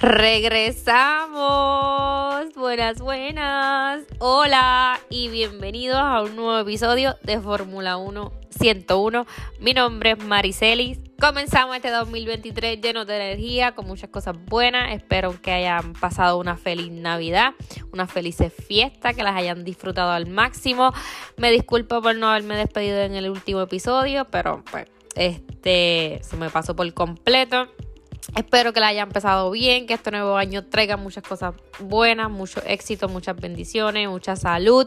Regresamos. 0.00 1.34
Buenas, 2.54 3.02
buenas. 3.02 4.02
Hola 4.18 4.98
y 5.10 5.28
bienvenidos 5.28 5.98
a 5.98 6.22
un 6.22 6.36
nuevo 6.36 6.58
episodio 6.58 7.16
de 7.22 7.38
Fórmula 7.38 7.98
1 7.98 8.32
101. 8.48 9.26
Mi 9.60 9.74
nombre 9.74 10.12
es 10.12 10.24
Maricelis. 10.24 10.98
Comenzamos 11.20 11.76
este 11.76 11.90
2023 11.90 12.80
lleno 12.80 13.04
de 13.04 13.16
energía, 13.16 13.72
con 13.72 13.86
muchas 13.86 14.08
cosas 14.08 14.36
buenas. 14.46 14.94
Espero 14.94 15.38
que 15.42 15.52
hayan 15.52 15.92
pasado 15.92 16.38
una 16.38 16.56
feliz 16.56 16.90
Navidad, 16.90 17.52
una 17.92 18.06
feliz 18.06 18.38
fiesta, 18.66 19.12
que 19.12 19.22
las 19.22 19.36
hayan 19.36 19.64
disfrutado 19.64 20.12
al 20.12 20.26
máximo. 20.26 20.94
Me 21.36 21.52
disculpo 21.52 22.00
por 22.00 22.16
no 22.16 22.30
haberme 22.30 22.56
despedido 22.56 23.00
en 23.00 23.16
el 23.16 23.28
último 23.28 23.60
episodio, 23.60 24.24
pero 24.30 24.64
pues 24.70 24.86
este 25.14 26.20
se 26.22 26.38
me 26.38 26.48
pasó 26.48 26.74
por 26.74 26.90
completo. 26.94 27.68
Espero 28.36 28.72
que 28.72 28.80
la 28.80 28.88
hayan 28.88 29.08
empezado 29.08 29.50
bien, 29.50 29.86
que 29.86 29.94
este 29.94 30.10
nuevo 30.10 30.36
año 30.36 30.64
traiga 30.64 30.96
muchas 30.96 31.24
cosas 31.24 31.54
buenas, 31.80 32.30
mucho 32.30 32.62
éxito, 32.64 33.08
muchas 33.08 33.36
bendiciones, 33.36 34.08
mucha 34.08 34.36
salud 34.36 34.86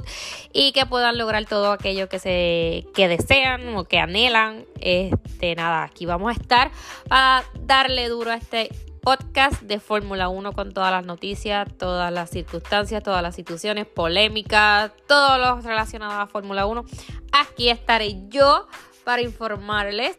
y 0.53 0.71
que 0.71 0.85
puedan 0.85 1.17
lograr 1.17 1.45
todo 1.45 1.71
aquello 1.71 2.07
que 2.07 2.19
se 2.19 2.85
que 2.93 3.07
desean 3.07 3.75
o 3.75 3.83
que 3.85 3.99
anhelan. 3.99 4.65
Este 4.79 5.55
nada, 5.55 5.83
aquí 5.83 6.05
vamos 6.05 6.29
a 6.29 6.39
estar 6.39 6.71
para 7.07 7.43
darle 7.59 8.07
duro 8.07 8.31
a 8.31 8.35
este 8.35 8.69
podcast 9.01 9.61
de 9.63 9.81
Fórmula 9.81 10.29
1 10.29 10.53
con 10.53 10.73
todas 10.73 10.91
las 10.91 11.05
noticias, 11.05 11.67
todas 11.77 12.11
las 12.13 12.29
circunstancias, 12.29 13.03
todas 13.03 13.21
las 13.21 13.35
situaciones 13.35 13.85
polémicas, 13.85 14.91
todo 15.07 15.37
lo 15.37 15.59
relacionado 15.59 16.21
a 16.21 16.27
Fórmula 16.27 16.65
1. 16.65 16.85
Aquí 17.33 17.69
estaré 17.69 18.29
yo 18.29 18.67
para 19.03 19.21
informarles 19.21 20.17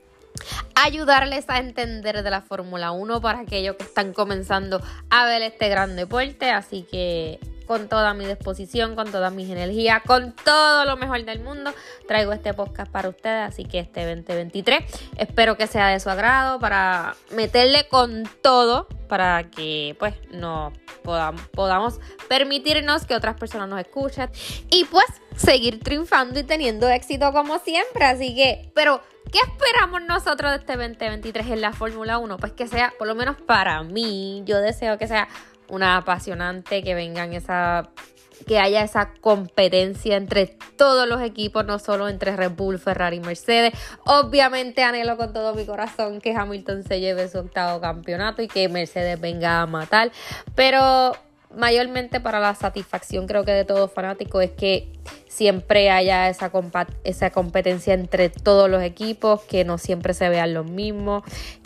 ayudarles 0.74 1.44
a 1.48 1.58
entender 1.58 2.22
de 2.22 2.30
la 2.30 2.42
Fórmula 2.42 2.92
1 2.92 3.20
para 3.20 3.40
aquellos 3.40 3.76
que 3.76 3.84
están 3.84 4.12
comenzando 4.12 4.80
a 5.10 5.26
ver 5.26 5.42
este 5.42 5.68
gran 5.68 5.96
deporte. 5.96 6.50
Así 6.50 6.86
que 6.90 7.38
con 7.66 7.88
toda 7.88 8.12
mi 8.14 8.26
disposición, 8.26 8.94
con 8.94 9.10
toda 9.10 9.30
mis 9.30 9.48
energías, 9.48 10.02
con 10.02 10.32
todo 10.32 10.84
lo 10.84 10.96
mejor 10.96 11.24
del 11.24 11.40
mundo, 11.40 11.72
traigo 12.06 12.32
este 12.32 12.52
podcast 12.52 12.90
para 12.90 13.08
ustedes. 13.08 13.48
Así 13.48 13.64
que 13.64 13.78
este 13.78 14.04
2023 14.06 14.84
espero 15.16 15.56
que 15.56 15.66
sea 15.66 15.88
de 15.88 16.00
su 16.00 16.10
agrado 16.10 16.58
para 16.58 17.16
meterle 17.30 17.88
con 17.88 18.28
todo 18.42 18.86
para 19.08 19.50
que 19.50 19.96
pues 19.98 20.14
no 20.32 20.72
podamos, 21.02 21.42
podamos 21.48 22.00
permitirnos 22.28 23.06
que 23.06 23.14
otras 23.14 23.38
personas 23.38 23.68
nos 23.68 23.80
escuchen 23.80 24.28
y 24.70 24.84
pues 24.86 25.06
seguir 25.36 25.80
triunfando 25.80 26.40
y 26.40 26.42
teniendo 26.42 26.88
éxito 26.88 27.32
como 27.32 27.58
siempre. 27.58 28.04
Así 28.04 28.34
que, 28.34 28.70
pero 28.74 29.00
¿Qué 29.34 29.40
esperamos 29.40 30.00
nosotros 30.02 30.52
de 30.52 30.58
este 30.58 30.76
2023 30.76 31.48
en 31.48 31.60
la 31.60 31.72
Fórmula 31.72 32.18
1? 32.18 32.36
Pues 32.36 32.52
que 32.52 32.68
sea, 32.68 32.94
por 32.96 33.08
lo 33.08 33.16
menos 33.16 33.34
para 33.34 33.82
mí, 33.82 34.44
yo 34.46 34.60
deseo 34.60 34.96
que 34.96 35.08
sea 35.08 35.26
una 35.66 35.96
apasionante, 35.96 36.84
que 36.84 36.94
vengan 36.94 37.32
esa 37.32 37.90
que 38.46 38.60
haya 38.60 38.84
esa 38.84 39.12
competencia 39.20 40.16
entre 40.16 40.46
todos 40.76 41.08
los 41.08 41.20
equipos, 41.20 41.64
no 41.64 41.80
solo 41.80 42.08
entre 42.08 42.36
Red 42.36 42.52
Bull, 42.52 42.78
Ferrari 42.78 43.16
y 43.16 43.20
Mercedes. 43.20 43.72
Obviamente 44.04 44.84
anhelo 44.84 45.16
con 45.16 45.32
todo 45.32 45.52
mi 45.52 45.66
corazón 45.66 46.20
que 46.20 46.32
Hamilton 46.32 46.84
se 46.84 47.00
lleve 47.00 47.28
su 47.28 47.38
octavo 47.38 47.80
campeonato 47.80 48.40
y 48.40 48.46
que 48.46 48.68
Mercedes 48.68 49.20
venga 49.20 49.62
a 49.62 49.66
matar, 49.66 50.12
pero 50.54 51.16
mayormente 51.56 52.20
para 52.20 52.40
la 52.40 52.54
satisfacción 52.54 53.26
creo 53.26 53.44
que 53.44 53.52
de 53.52 53.64
todo 53.64 53.88
fanático 53.88 54.40
es 54.40 54.50
que 54.50 54.88
siempre 55.28 55.90
haya 55.90 56.28
esa, 56.28 56.50
esa 57.02 57.30
competencia 57.30 57.94
entre 57.94 58.28
todos 58.28 58.70
los 58.70 58.82
equipos, 58.82 59.42
que 59.42 59.64
no 59.64 59.78
siempre 59.78 60.14
se 60.14 60.28
vean 60.28 60.54
los 60.54 60.66
mismos, 60.66 61.24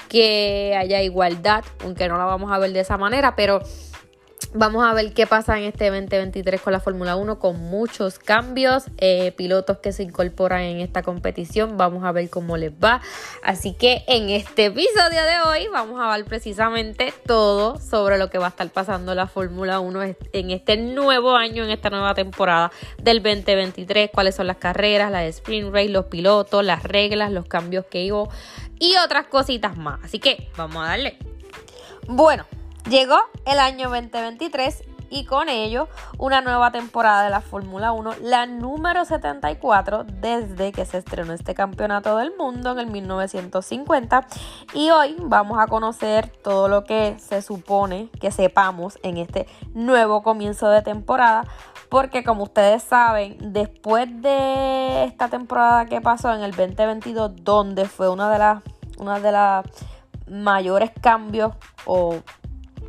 que 0.08 0.74
haya 0.78 1.02
igualdad, 1.02 1.64
aunque 1.84 2.08
no 2.08 2.16
la 2.16 2.24
vamos 2.24 2.50
a 2.50 2.58
ver 2.58 2.72
de 2.72 2.80
esa 2.80 2.96
manera, 2.96 3.36
pero 3.36 3.60
Vamos 4.54 4.82
a 4.82 4.94
ver 4.94 5.12
qué 5.12 5.26
pasa 5.26 5.58
en 5.58 5.64
este 5.64 5.90
2023 5.90 6.60
con 6.62 6.72
la 6.72 6.80
Fórmula 6.80 7.16
1, 7.16 7.38
con 7.38 7.60
muchos 7.60 8.18
cambios, 8.18 8.84
eh, 8.96 9.32
pilotos 9.32 9.78
que 9.78 9.92
se 9.92 10.02
incorporan 10.02 10.62
en 10.62 10.80
esta 10.80 11.02
competición. 11.02 11.76
Vamos 11.76 12.02
a 12.04 12.12
ver 12.12 12.30
cómo 12.30 12.56
les 12.56 12.72
va. 12.72 13.02
Así 13.42 13.74
que 13.74 14.04
en 14.06 14.30
este 14.30 14.66
episodio 14.66 15.22
de 15.22 15.40
hoy 15.46 15.68
vamos 15.70 16.00
a 16.00 16.16
ver 16.16 16.24
precisamente 16.24 17.12
todo 17.26 17.78
sobre 17.78 18.16
lo 18.16 18.30
que 18.30 18.38
va 18.38 18.46
a 18.46 18.48
estar 18.48 18.70
pasando 18.70 19.14
la 19.14 19.26
Fórmula 19.26 19.80
1 19.80 20.02
en 20.32 20.50
este 20.50 20.78
nuevo 20.78 21.36
año, 21.36 21.64
en 21.64 21.70
esta 21.70 21.90
nueva 21.90 22.14
temporada 22.14 22.72
del 23.02 23.22
2023. 23.22 24.10
Cuáles 24.14 24.34
son 24.34 24.46
las 24.46 24.56
carreras, 24.56 25.10
la 25.10 25.20
de 25.20 25.28
sprint 25.28 25.74
race, 25.74 25.90
los 25.90 26.06
pilotos, 26.06 26.64
las 26.64 26.84
reglas, 26.84 27.32
los 27.32 27.46
cambios 27.46 27.84
que 27.84 28.10
hubo 28.10 28.30
y 28.78 28.96
otras 28.96 29.26
cositas 29.26 29.76
más. 29.76 30.00
Así 30.02 30.18
que 30.18 30.48
vamos 30.56 30.82
a 30.84 30.88
darle. 30.88 31.18
Bueno, 32.06 32.46
Llegó 32.88 33.18
el 33.44 33.58
año 33.58 33.90
2023 33.90 34.82
y 35.10 35.26
con 35.26 35.50
ello 35.50 35.88
una 36.16 36.40
nueva 36.40 36.70
temporada 36.70 37.24
de 37.24 37.28
la 37.28 37.42
Fórmula 37.42 37.92
1, 37.92 38.12
la 38.22 38.46
número 38.46 39.04
74 39.04 40.04
desde 40.04 40.72
que 40.72 40.86
se 40.86 40.96
estrenó 40.96 41.34
este 41.34 41.52
campeonato 41.52 42.16
del 42.16 42.34
mundo 42.38 42.72
en 42.72 42.78
el 42.78 42.86
1950 42.86 44.26
y 44.72 44.88
hoy 44.88 45.16
vamos 45.20 45.58
a 45.58 45.66
conocer 45.66 46.28
todo 46.28 46.68
lo 46.68 46.84
que 46.84 47.18
se 47.18 47.42
supone 47.42 48.08
que 48.20 48.30
sepamos 48.30 48.98
en 49.02 49.18
este 49.18 49.46
nuevo 49.74 50.22
comienzo 50.22 50.70
de 50.70 50.80
temporada 50.80 51.44
porque 51.90 52.24
como 52.24 52.44
ustedes 52.44 52.82
saben, 52.82 53.36
después 53.52 54.08
de 54.22 55.04
esta 55.04 55.28
temporada 55.28 55.84
que 55.84 56.00
pasó 56.00 56.32
en 56.32 56.40
el 56.40 56.52
2022 56.52 57.32
donde 57.44 57.84
fue 57.84 58.08
una 58.08 58.30
de 58.30 58.38
las 58.38 58.62
una 58.98 59.20
de 59.20 59.30
las 59.30 59.66
mayores 60.30 60.90
cambios 61.02 61.52
o 61.84 62.16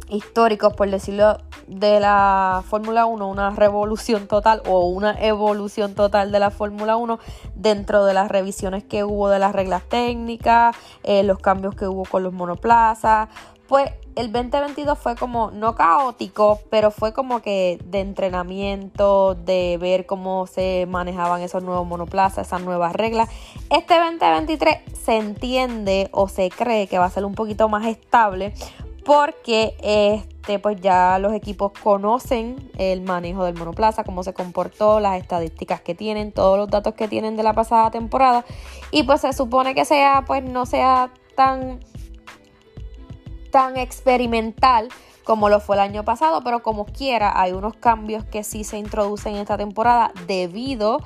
históricos, 0.10 0.74
por 0.74 0.90
decirlo, 0.90 1.38
de 1.68 2.00
la 2.00 2.64
Fórmula 2.68 3.06
1, 3.06 3.28
una 3.28 3.52
revolución 3.52 4.28
total 4.28 4.62
o 4.66 4.88
una 4.88 5.12
evolución 5.20 5.94
total 5.94 6.32
de 6.32 6.40
la 6.40 6.52
Fórmula 6.52 6.96
1 6.96 7.20
dentro 7.56 8.06
de 8.06 8.14
las 8.14 8.30
revisiones 8.30 8.84
que 8.84 9.04
hubo 9.04 9.30
de 9.30 9.40
las 9.40 9.54
reglas 9.54 9.84
técnicas, 9.84 10.76
eh, 11.04 11.24
los 11.24 11.40
cambios 11.40 11.76
que 11.76 11.88
hubo 11.88 12.04
con 12.06 12.24
los 12.24 12.34
monoplazas. 12.34 13.30
Pues 13.68 13.92
el 14.16 14.32
2022 14.32 14.98
fue 14.98 15.16
como, 15.16 15.52
no 15.52 15.76
caótico, 15.76 16.60
pero 16.72 16.90
fue 16.90 17.14
como 17.14 17.42
que 17.42 17.80
de 17.86 18.00
entrenamiento, 18.00 19.36
de 19.36 19.78
ver 19.80 20.08
cómo 20.08 20.48
se 20.48 20.88
manejaban 20.90 21.42
esos 21.42 21.64
nuevos 21.64 21.86
monoplazas, 21.86 22.48
esas 22.48 22.64
nuevas 22.64 22.94
reglas. 22.94 23.30
Este 23.70 24.00
2023 24.00 24.80
se 24.94 25.18
entiende 25.18 26.10
o 26.12 26.28
se 26.28 26.50
cree 26.50 26.88
que 26.88 26.98
va 26.98 27.06
a 27.06 27.10
ser 27.12 27.26
un 27.26 27.36
poquito 27.36 27.70
más 27.70 27.86
estable 27.86 28.54
porque 29.10 29.76
este, 29.82 30.60
pues 30.60 30.80
ya 30.82 31.18
los 31.18 31.34
equipos 31.34 31.72
conocen 31.82 32.70
el 32.78 33.02
manejo 33.02 33.44
del 33.44 33.56
monoplaza, 33.56 34.04
cómo 34.04 34.22
se 34.22 34.36
comportó, 34.36 35.00
las 35.00 35.20
estadísticas 35.20 35.82
que 35.82 35.96
tienen, 35.96 36.32
todos 36.32 36.60
los 36.60 36.70
datos 36.70 36.94
que 36.94 37.08
tienen 37.08 37.36
de 37.36 37.42
la 37.42 37.54
pasada 37.54 37.90
temporada. 37.90 38.46
Y 38.92 39.02
pues 39.02 39.22
se 39.22 39.34
supone 39.34 39.74
que 39.74 39.84
sea 39.84 40.26
pues 40.28 40.44
no 40.44 40.68
sea 40.68 41.10
tan 41.36 41.80
tan 43.50 43.78
experimental 43.78 44.90
como 45.24 45.50
lo 45.50 45.60
fue 45.60 45.76
el 45.76 45.82
año 45.82 46.06
pasado, 46.06 46.44
pero 46.44 46.62
como 46.62 46.86
quiera 46.86 47.42
hay 47.42 47.54
unos 47.54 47.76
cambios 47.76 48.26
que 48.26 48.44
sí 48.44 48.64
se 48.64 48.78
introducen 48.78 49.34
en 49.34 49.42
esta 49.42 49.58
temporada 49.58 50.12
debido 50.28 51.00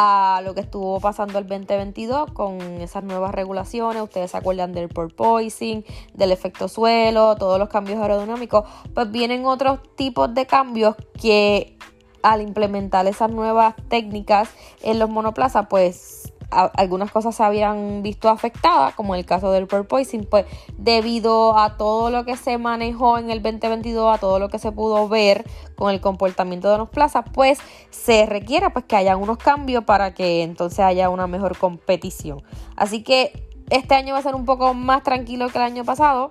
a 0.00 0.42
lo 0.44 0.54
que 0.54 0.60
estuvo 0.60 1.00
pasando 1.00 1.40
el 1.40 1.48
2022 1.48 2.30
con 2.30 2.60
esas 2.80 3.02
nuevas 3.02 3.34
regulaciones. 3.34 4.00
Ustedes 4.00 4.30
se 4.30 4.36
acuerdan 4.36 4.72
del 4.72 4.88
porpoising, 4.88 5.84
del 6.14 6.30
efecto 6.30 6.68
suelo, 6.68 7.34
todos 7.34 7.58
los 7.58 7.68
cambios 7.68 8.00
aerodinámicos. 8.00 8.62
Pues 8.94 9.10
vienen 9.10 9.44
otros 9.44 9.80
tipos 9.96 10.32
de 10.32 10.46
cambios 10.46 10.94
que 11.20 11.76
al 12.22 12.42
implementar 12.42 13.08
esas 13.08 13.32
nuevas 13.32 13.74
técnicas 13.88 14.50
en 14.82 15.00
los 15.00 15.10
monoplazas, 15.10 15.66
pues 15.68 16.17
algunas 16.50 17.10
cosas 17.10 17.34
se 17.34 17.42
habían 17.42 18.02
visto 18.02 18.28
afectadas, 18.28 18.94
como 18.94 19.14
el 19.14 19.26
caso 19.26 19.52
del 19.52 19.66
porpoising, 19.66 20.24
pues 20.24 20.46
debido 20.78 21.58
a 21.58 21.76
todo 21.76 22.10
lo 22.10 22.24
que 22.24 22.36
se 22.36 22.56
manejó 22.58 23.18
en 23.18 23.30
el 23.30 23.42
2022, 23.42 24.14
a 24.14 24.18
todo 24.18 24.38
lo 24.38 24.48
que 24.48 24.58
se 24.58 24.72
pudo 24.72 25.08
ver 25.08 25.44
con 25.76 25.92
el 25.92 26.00
comportamiento 26.00 26.70
de 26.70 26.78
los 26.78 26.88
plazas, 26.88 27.24
pues 27.32 27.58
se 27.90 28.26
requiere 28.26 28.70
pues 28.70 28.86
que 28.86 28.96
haya 28.96 29.16
unos 29.16 29.38
cambios 29.38 29.84
para 29.84 30.14
que 30.14 30.42
entonces 30.42 30.80
haya 30.80 31.10
una 31.10 31.26
mejor 31.26 31.56
competición. 31.58 32.42
Así 32.76 33.02
que 33.02 33.48
este 33.70 33.94
año 33.94 34.14
va 34.14 34.20
a 34.20 34.22
ser 34.22 34.34
un 34.34 34.46
poco 34.46 34.72
más 34.72 35.02
tranquilo 35.02 35.48
que 35.50 35.58
el 35.58 35.64
año 35.64 35.84
pasado. 35.84 36.28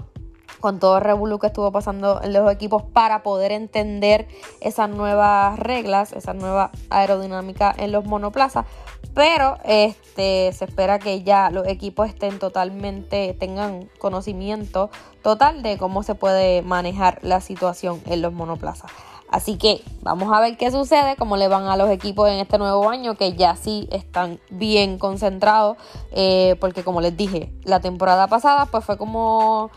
Con 0.60 0.80
todo 0.80 0.98
el 0.98 1.04
revuelo 1.04 1.40
que 1.40 1.48
estuvo 1.48 1.72
pasando 1.72 2.22
en 2.24 2.34
los 2.34 2.52
equipos 2.52 2.84
para 2.84 3.24
poder 3.24 3.52
entender 3.52 4.28
esas 4.62 4.90
nuevas 4.90 5.60
reglas, 5.60 6.14
esa 6.14 6.34
nueva 6.34 6.72
aerodinámica 6.90 7.74
en 7.78 7.92
los 7.92 8.06
monoplazas. 8.06 8.66
Pero 9.14 9.58
este, 9.64 10.52
se 10.54 10.66
espera 10.66 11.00
que 11.00 11.24
ya 11.24 11.50
los 11.50 11.68
equipos 11.68 12.08
estén 12.08 12.40
totalmente, 12.40 13.36
tengan 13.40 13.90
conocimiento 13.98 14.90
total 15.24 15.64
de 15.64 15.78
cómo 15.78 16.04
se 16.04 16.16
puede 16.16 16.62
manejar 16.62 17.20
la 17.24 17.42
situación 17.42 18.02
en 18.06 18.22
los 18.22 18.34
monoplazas. 18.34 18.92
Así 19.30 19.58
que 19.58 19.82
vamos 20.04 20.32
a 20.34 20.40
ver 20.40 20.56
qué 20.56 20.72
sucede, 20.72 21.18
cómo 21.18 21.36
le 21.36 21.50
van 21.50 21.66
a 21.66 21.76
los 21.76 21.90
equipos 21.90 22.30
en 22.30 22.36
este 22.36 22.58
nuevo 22.58 22.90
año, 22.90 23.16
que 23.16 23.34
ya 23.34 23.56
sí 23.58 23.88
están 23.92 24.40
bien 24.50 24.98
concentrados, 24.98 25.78
eh, 26.12 26.56
porque 26.62 26.84
como 26.84 27.02
les 27.02 27.18
dije, 27.18 27.52
la 27.64 27.82
temporada 27.82 28.28
pasada 28.28 28.68
pues 28.68 28.86
fue 28.86 28.98
como 28.98 29.70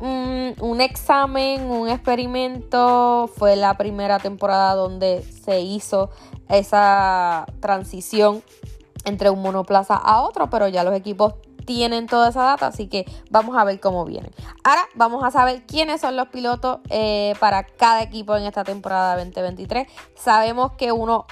un, 0.00 0.80
examen, 0.80 1.70
un 1.70 1.88
experimento. 1.88 3.30
Fue 3.36 3.56
la 3.56 3.74
primera 3.76 4.18
temporada 4.18 4.74
donde 4.74 5.22
se 5.22 5.60
hizo 5.60 6.10
esa 6.48 7.46
transición 7.60 8.42
entre 9.04 9.30
un 9.30 9.42
monoplaza 9.42 9.94
a 9.94 10.22
otro, 10.22 10.50
pero 10.50 10.68
ya 10.68 10.84
los 10.84 10.94
equipos 10.94 11.34
tienen 11.64 12.06
toda 12.06 12.30
esa 12.30 12.42
data, 12.42 12.66
así 12.66 12.88
que 12.88 13.04
vamos 13.30 13.56
a 13.56 13.64
ver 13.64 13.78
cómo 13.80 14.04
vienen. 14.04 14.32
Ahora 14.64 14.82
vamos 14.94 15.22
a 15.22 15.30
saber 15.30 15.64
quiénes 15.66 16.00
son 16.00 16.16
los 16.16 16.28
pilotos 16.28 16.80
eh, 16.88 17.34
para 17.38 17.64
cada 17.64 18.02
equipo 18.02 18.36
en 18.36 18.44
esta 18.44 18.64
temporada 18.64 19.16
2023. 19.16 19.86
Sabemos 20.16 20.72
que 20.72 20.92
uno 20.92 21.26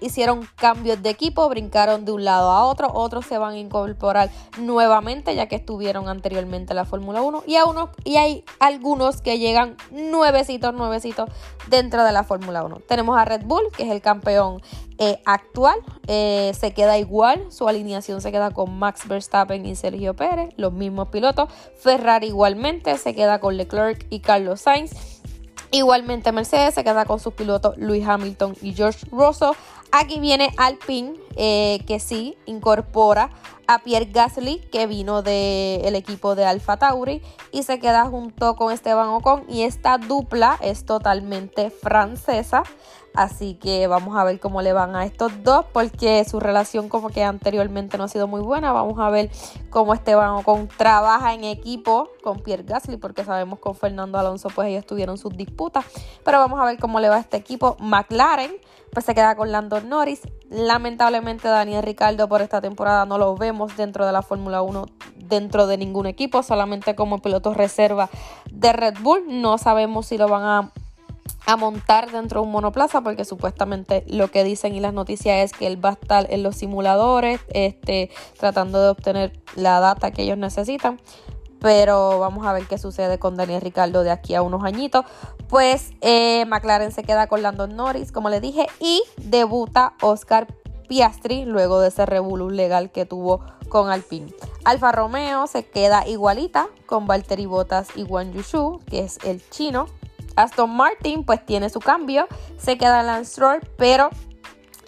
hicieron 0.00 0.48
cambios 0.56 1.02
de 1.02 1.10
equipo, 1.10 1.48
brincaron 1.48 2.04
de 2.04 2.12
un 2.12 2.24
lado 2.24 2.50
a 2.50 2.64
otro, 2.64 2.90
otros 2.92 3.26
se 3.26 3.38
van 3.38 3.54
a 3.54 3.58
incorporar 3.58 4.30
nuevamente 4.58 5.34
ya 5.34 5.46
que 5.46 5.56
estuvieron 5.56 6.08
anteriormente 6.08 6.72
en 6.72 6.76
la 6.76 6.84
Fórmula 6.84 7.22
1 7.22 7.44
y, 7.46 7.56
a 7.56 7.64
uno, 7.64 7.90
y 8.04 8.16
hay 8.16 8.44
algunos 8.58 9.20
que 9.20 9.38
llegan 9.38 9.76
nuevecitos, 9.90 10.74
nuevecitos 10.74 11.28
dentro 11.68 12.04
de 12.04 12.12
la 12.12 12.24
Fórmula 12.24 12.64
1. 12.64 12.80
Tenemos 12.88 13.18
a 13.18 13.24
Red 13.24 13.42
Bull, 13.44 13.68
que 13.76 13.84
es 13.84 13.90
el 13.90 14.00
campeón 14.00 14.62
eh, 14.98 15.20
actual, 15.26 15.78
eh, 16.06 16.52
se 16.58 16.72
queda 16.72 16.98
igual, 16.98 17.52
su 17.52 17.68
alineación 17.68 18.20
se 18.20 18.32
queda 18.32 18.50
con 18.50 18.78
Max 18.78 19.06
Verstappen 19.06 19.64
y 19.64 19.76
Sergio 19.76 20.14
Pérez, 20.14 20.50
los 20.56 20.72
mismos 20.72 21.08
pilotos. 21.08 21.48
Ferrari 21.78 22.28
igualmente 22.28 22.96
se 22.98 23.14
queda 23.14 23.38
con 23.38 23.56
Leclerc 23.56 24.06
y 24.10 24.20
Carlos 24.20 24.62
Sainz. 24.62 25.18
Igualmente 25.70 26.32
Mercedes 26.32 26.74
se 26.74 26.82
queda 26.82 27.04
con 27.04 27.20
sus 27.20 27.34
pilotos 27.34 27.76
Luis 27.76 28.06
Hamilton 28.06 28.56
y 28.62 28.72
George 28.72 29.06
Russell. 29.12 29.52
Aquí 29.90 30.20
viene 30.20 30.52
Alpine, 30.58 31.14
eh, 31.36 31.80
que 31.86 31.98
sí 31.98 32.36
incorpora 32.44 33.30
a 33.66 33.78
Pierre 33.80 34.10
Gasly, 34.10 34.60
que 34.72 34.86
vino 34.86 35.22
del 35.22 35.94
equipo 35.94 36.34
de 36.34 36.44
Alfa 36.44 36.76
Tauri, 36.78 37.22
y 37.52 37.62
se 37.62 37.78
queda 37.78 38.06
junto 38.06 38.56
con 38.56 38.72
Esteban 38.72 39.08
Ocon. 39.08 39.44
Y 39.48 39.62
esta 39.62 39.98
dupla 39.98 40.58
es 40.60 40.84
totalmente 40.84 41.70
francesa. 41.70 42.62
Así 43.14 43.54
que 43.54 43.86
vamos 43.86 44.16
a 44.16 44.24
ver 44.24 44.38
cómo 44.38 44.62
le 44.62 44.72
van 44.72 44.94
a 44.94 45.04
estos 45.04 45.42
dos, 45.42 45.64
porque 45.72 46.24
su 46.24 46.38
relación 46.38 46.88
como 46.88 47.08
que 47.08 47.24
anteriormente 47.24 47.98
no 47.98 48.04
ha 48.04 48.08
sido 48.08 48.28
muy 48.28 48.40
buena. 48.40 48.72
Vamos 48.72 48.98
a 48.98 49.10
ver 49.10 49.30
cómo 49.70 49.92
Esteban 49.92 50.30
Ocon 50.30 50.68
trabaja 50.68 51.34
en 51.34 51.44
equipo 51.44 52.10
con 52.22 52.40
Pierre 52.40 52.62
Gasly, 52.62 52.96
porque 52.96 53.24
sabemos 53.24 53.58
con 53.58 53.74
Fernando 53.74 54.18
Alonso 54.18 54.50
pues 54.54 54.68
ellos 54.68 54.86
tuvieron 54.86 55.18
sus 55.18 55.36
disputas. 55.36 55.84
Pero 56.24 56.38
vamos 56.38 56.60
a 56.60 56.64
ver 56.64 56.78
cómo 56.78 57.00
le 57.00 57.08
va 57.08 57.16
a 57.16 57.20
este 57.20 57.38
equipo. 57.38 57.76
McLaren 57.80 58.52
pues 58.92 59.06
se 59.06 59.14
queda 59.14 59.36
con 59.36 59.52
Lando 59.52 59.80
Norris. 59.80 60.22
Lamentablemente 60.50 61.48
Daniel 61.48 61.82
Ricardo 61.82 62.28
por 62.28 62.42
esta 62.42 62.60
temporada 62.60 63.04
no 63.06 63.18
lo 63.18 63.36
vemos 63.36 63.76
dentro 63.76 64.06
de 64.06 64.12
la 64.12 64.22
Fórmula 64.22 64.62
1, 64.62 64.86
dentro 65.16 65.66
de 65.66 65.78
ningún 65.78 66.06
equipo, 66.06 66.42
solamente 66.42 66.94
como 66.94 67.20
piloto 67.20 67.54
reserva 67.54 68.08
de 68.50 68.72
Red 68.72 68.94
Bull. 69.00 69.24
No 69.28 69.58
sabemos 69.58 70.06
si 70.06 70.18
lo 70.18 70.28
van 70.28 70.44
a 70.44 70.72
a 71.48 71.56
montar 71.56 72.10
dentro 72.10 72.42
de 72.42 72.46
un 72.46 72.52
monoplaza 72.52 73.00
porque 73.00 73.24
supuestamente 73.24 74.04
lo 74.06 74.30
que 74.30 74.44
dicen 74.44 74.74
y 74.74 74.80
las 74.80 74.92
noticias 74.92 75.38
es 75.38 75.58
que 75.58 75.66
él 75.66 75.82
va 75.82 75.90
a 75.90 75.92
estar 75.92 76.26
en 76.30 76.42
los 76.42 76.56
simuladores 76.56 77.40
este, 77.54 78.10
tratando 78.38 78.82
de 78.82 78.90
obtener 78.90 79.32
la 79.56 79.80
data 79.80 80.10
que 80.10 80.24
ellos 80.24 80.36
necesitan 80.36 81.00
pero 81.60 82.18
vamos 82.18 82.46
a 82.46 82.52
ver 82.52 82.66
qué 82.66 82.78
sucede 82.78 83.18
con 83.18 83.36
Daniel 83.36 83.60
Ricardo 83.60 84.02
de 84.02 84.10
aquí 84.10 84.34
a 84.34 84.42
unos 84.42 84.64
añitos. 84.64 85.04
Pues 85.48 85.90
eh, 86.00 86.44
McLaren 86.46 86.92
se 86.92 87.02
queda 87.02 87.26
con 87.26 87.42
Landon 87.42 87.76
Norris, 87.76 88.12
como 88.12 88.30
le 88.30 88.40
dije, 88.40 88.66
y 88.80 89.02
debuta 89.16 89.94
Oscar 90.02 90.46
Piastri 90.88 91.44
luego 91.44 91.80
de 91.80 91.88
ese 91.88 92.06
revolú 92.06 92.50
legal 92.50 92.90
que 92.90 93.04
tuvo 93.04 93.40
con 93.68 93.90
Alpine. 93.90 94.32
Alfa 94.64 94.92
Romeo 94.92 95.46
se 95.46 95.66
queda 95.66 96.06
igualita 96.06 96.68
con 96.86 97.06
Valtteri 97.06 97.46
Bottas 97.46 97.88
y 97.94 98.02
Wang 98.02 98.32
Yushu, 98.32 98.80
que 98.86 99.00
es 99.00 99.18
el 99.24 99.42
chino. 99.50 99.86
Aston 100.36 100.70
Martin 100.70 101.24
pues 101.24 101.44
tiene 101.44 101.68
su 101.68 101.80
cambio, 101.80 102.28
se 102.58 102.78
queda 102.78 103.02
Lance 103.02 103.32
Stroll, 103.32 103.60
pero 103.76 104.08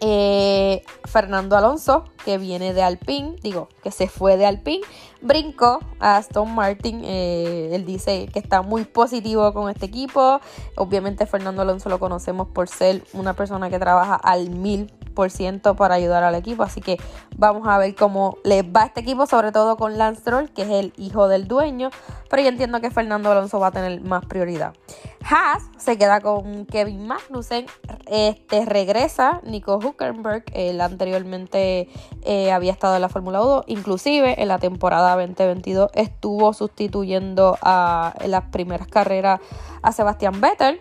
eh, 0.01 0.83
Fernando 1.05 1.57
Alonso, 1.57 2.05
que 2.25 2.39
viene 2.39 2.73
de 2.73 2.83
Alpine, 2.83 3.37
digo, 3.43 3.69
que 3.83 3.91
se 3.91 4.09
fue 4.09 4.37
de 4.37 4.47
Alpine, 4.47 4.83
brincó 5.21 5.81
a 5.99 6.17
Aston 6.17 6.55
Martin. 6.55 7.03
Eh, 7.05 7.71
él 7.73 7.85
dice 7.85 8.29
que 8.33 8.39
está 8.39 8.63
muy 8.63 8.85
positivo 8.85 9.53
con 9.53 9.71
este 9.71 9.87
equipo. 9.87 10.41
Obviamente 10.77 11.27
Fernando 11.27 11.63
Alonso 11.63 11.89
lo 11.89 11.99
conocemos 11.99 12.49
por 12.49 12.69
ser 12.69 13.05
una 13.13 13.35
persona 13.35 13.71
que 13.71 13.79
trabaja 13.79 14.15
al 14.15 14.51
mil 14.51 14.93
por 15.15 15.31
ciento 15.31 15.77
para 15.77 15.95
ayudar 15.95 16.23
al 16.23 16.35
equipo. 16.35 16.63
Así 16.63 16.81
que 16.81 16.99
vamos 17.37 17.67
a 17.69 17.79
ver 17.79 17.95
cómo 17.95 18.39
les 18.45 18.65
va 18.65 18.85
este 18.85 19.01
equipo, 19.01 19.27
sobre 19.27 19.53
todo 19.53 19.77
con 19.77 19.99
Lance 19.99 20.23
Stroll, 20.23 20.51
que 20.51 20.63
es 20.63 20.71
el 20.71 20.93
hijo 20.97 21.29
del 21.29 21.49
dueño. 21.49 21.91
Pero 22.29 22.43
yo 22.43 22.49
entiendo 22.49 22.81
que 22.81 22.91
Fernando 22.91 23.31
Alonso 23.31 23.59
va 23.59 23.69
a 23.69 23.73
tener 23.73 24.01
más 24.01 24.25
prioridad. 24.27 24.75
Haas 25.23 25.65
se 25.77 25.99
queda 25.99 26.21
con 26.21 26.67
Kevin 26.67 27.07
Magnussen. 27.07 27.67
Este 28.07 28.65
regresa 28.65 29.41
Nico 29.45 29.77
Huckenberg. 29.77 30.45
Él 30.53 30.81
anteriormente 30.81 31.89
eh, 32.23 32.53
había 32.53 32.73
estado 32.73 32.97
en 32.97 33.03
la 33.03 33.09
Fórmula 33.09 33.43
1. 33.43 33.65
Inclusive 33.67 34.41
en 34.41 34.49
la 34.49 34.59
temporada 34.59 35.15
2022 35.17 35.91
estuvo 35.95 36.53
sustituyendo 36.53 37.59
a, 37.63 38.15
las 38.27 38.45
primeras 38.45 38.89
carreras 38.89 39.41
a 39.83 39.93
Sebastián 39.93 40.41
Vettel. 40.41 40.81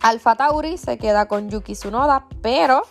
Alfa 0.00 0.36
Tauri 0.36 0.76
se 0.76 0.98
queda 0.98 1.26
con 1.26 1.48
Yuki 1.48 1.72
Tsunoda, 1.72 2.26
pero 2.42 2.82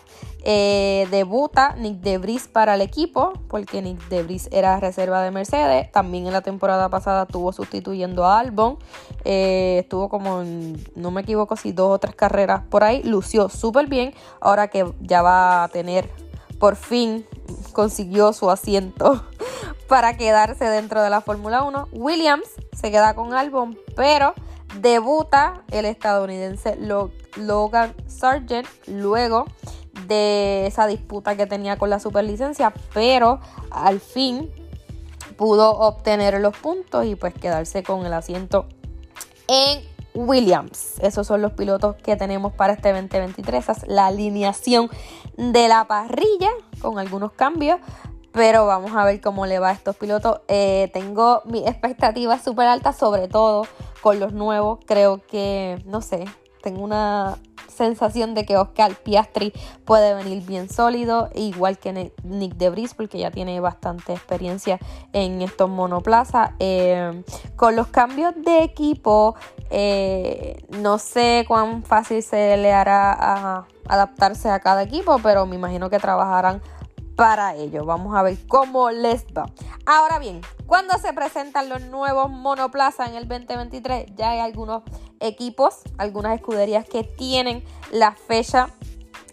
eh, 0.47 1.07
debuta 1.09 1.73
Nick 1.75 2.01
Debris 2.01 2.47
para 2.47 2.75
el 2.75 2.81
equipo, 2.81 3.33
porque 3.49 3.81
Nick 3.81 4.07
Debris 4.09 4.47
era 4.51 4.79
reserva 4.79 5.23
de 5.23 5.31
Mercedes. 5.31 5.91
También 5.91 6.27
en 6.27 6.33
la 6.33 6.41
temporada 6.41 6.87
pasada 6.89 7.23
estuvo 7.23 7.51
sustituyendo 7.51 8.25
a 8.25 8.37
Albon. 8.37 8.77
Eh, 9.23 9.79
estuvo 9.81 10.07
como, 10.07 10.43
no 10.95 11.09
me 11.09 11.21
equivoco, 11.21 11.55
si 11.55 11.71
dos 11.71 11.95
o 11.95 11.97
tres 11.97 12.13
carreras 12.13 12.61
por 12.69 12.83
ahí. 12.83 13.01
Lució 13.01 13.49
súper 13.49 13.87
bien. 13.87 14.13
Ahora 14.39 14.67
que 14.67 14.85
ya 15.01 15.23
va 15.23 15.63
a 15.63 15.67
tener, 15.69 16.11
por 16.59 16.75
fin 16.75 17.25
consiguió 17.73 18.31
su 18.31 18.51
asiento 18.51 19.25
para 19.87 20.15
quedarse 20.15 20.65
dentro 20.65 21.01
de 21.01 21.09
la 21.09 21.21
Fórmula 21.21 21.63
1. 21.63 21.89
Williams 21.91 22.47
se 22.71 22.91
queda 22.91 23.15
con 23.15 23.33
Albon, 23.33 23.79
pero 23.95 24.35
debuta 24.79 25.63
el 25.71 25.85
estadounidense 25.85 26.77
Logan 27.35 27.95
Sargent 28.07 28.67
luego 28.87 29.45
de 30.07 30.67
esa 30.67 30.87
disputa 30.87 31.35
que 31.35 31.45
tenía 31.45 31.77
con 31.77 31.89
la 31.89 31.99
superlicencia, 31.99 32.73
pero 32.93 33.39
al 33.71 33.99
fin 33.99 34.51
pudo 35.37 35.71
obtener 35.71 36.39
los 36.39 36.55
puntos 36.57 37.05
y 37.05 37.15
pues 37.15 37.33
quedarse 37.33 37.83
con 37.83 38.05
el 38.05 38.13
asiento 38.13 38.67
en 39.47 39.83
Williams. 40.13 40.99
Esos 41.01 41.27
son 41.27 41.41
los 41.41 41.53
pilotos 41.53 41.95
que 41.97 42.15
tenemos 42.15 42.53
para 42.53 42.73
este 42.73 42.91
2023. 42.91 43.63
Esa 43.63 43.71
es 43.73 43.87
la 43.87 44.07
alineación 44.07 44.89
de 45.37 45.67
la 45.67 45.85
parrilla 45.85 46.49
con 46.81 46.99
algunos 46.99 47.33
cambios. 47.33 47.79
Pero 48.31 48.65
vamos 48.65 48.91
a 48.93 49.05
ver 49.05 49.21
cómo 49.21 49.45
le 49.45 49.59
va 49.59 49.69
a 49.69 49.71
estos 49.71 49.95
pilotos. 49.95 50.41
Eh, 50.49 50.89
tengo 50.93 51.41
mis 51.45 51.65
expectativas 51.65 52.43
súper 52.43 52.67
altas, 52.67 52.97
sobre 52.97 53.29
todo 53.29 53.65
con 54.01 54.19
los 54.19 54.33
nuevos. 54.33 54.79
Creo 54.85 55.21
que, 55.25 55.81
no 55.85 56.01
sé, 56.01 56.25
tengo 56.65 56.83
una 56.83 57.37
sensación 57.67 58.33
de 58.33 58.43
que 58.43 58.57
Oscar 58.57 58.95
Piastri 58.95 59.53
puede 59.85 60.15
venir 60.15 60.43
bien 60.43 60.67
sólido, 60.67 61.29
igual 61.35 61.77
que 61.77 62.11
Nick 62.23 62.55
Debris, 62.55 62.95
porque 62.95 63.19
ya 63.19 63.29
tiene 63.29 63.59
bastante 63.59 64.13
experiencia 64.13 64.79
en 65.13 65.43
estos 65.43 65.69
monoplazas. 65.69 66.51
Eh, 66.57 67.23
con 67.55 67.75
los 67.75 67.87
cambios 67.87 68.33
de 68.43 68.63
equipo, 68.63 69.35
eh, 69.69 70.65
no 70.81 70.97
sé 70.97 71.45
cuán 71.47 71.83
fácil 71.83 72.23
se 72.23 72.57
le 72.57 72.73
hará 72.73 73.67
adaptarse 73.87 74.49
a 74.49 74.59
cada 74.59 74.81
equipo, 74.81 75.19
pero 75.21 75.45
me 75.45 75.55
imagino 75.55 75.91
que 75.91 75.99
trabajarán 75.99 76.63
para 77.15 77.55
ello. 77.55 77.85
Vamos 77.85 78.15
a 78.15 78.23
ver 78.23 78.37
cómo 78.47 78.91
les 78.91 79.25
va. 79.27 79.45
Ahora 79.85 80.19
bien, 80.19 80.41
cuando 80.65 80.97
se 80.97 81.13
presentan 81.13 81.69
los 81.69 81.81
nuevos 81.81 82.29
monoplazas 82.29 83.09
en 83.09 83.15
el 83.15 83.27
2023, 83.27 84.15
ya 84.15 84.31
hay 84.31 84.39
algunos 84.39 84.83
equipos, 85.19 85.81
algunas 85.97 86.35
escuderías 86.35 86.87
que 86.87 87.03
tienen 87.03 87.63
la 87.91 88.11
fecha 88.11 88.69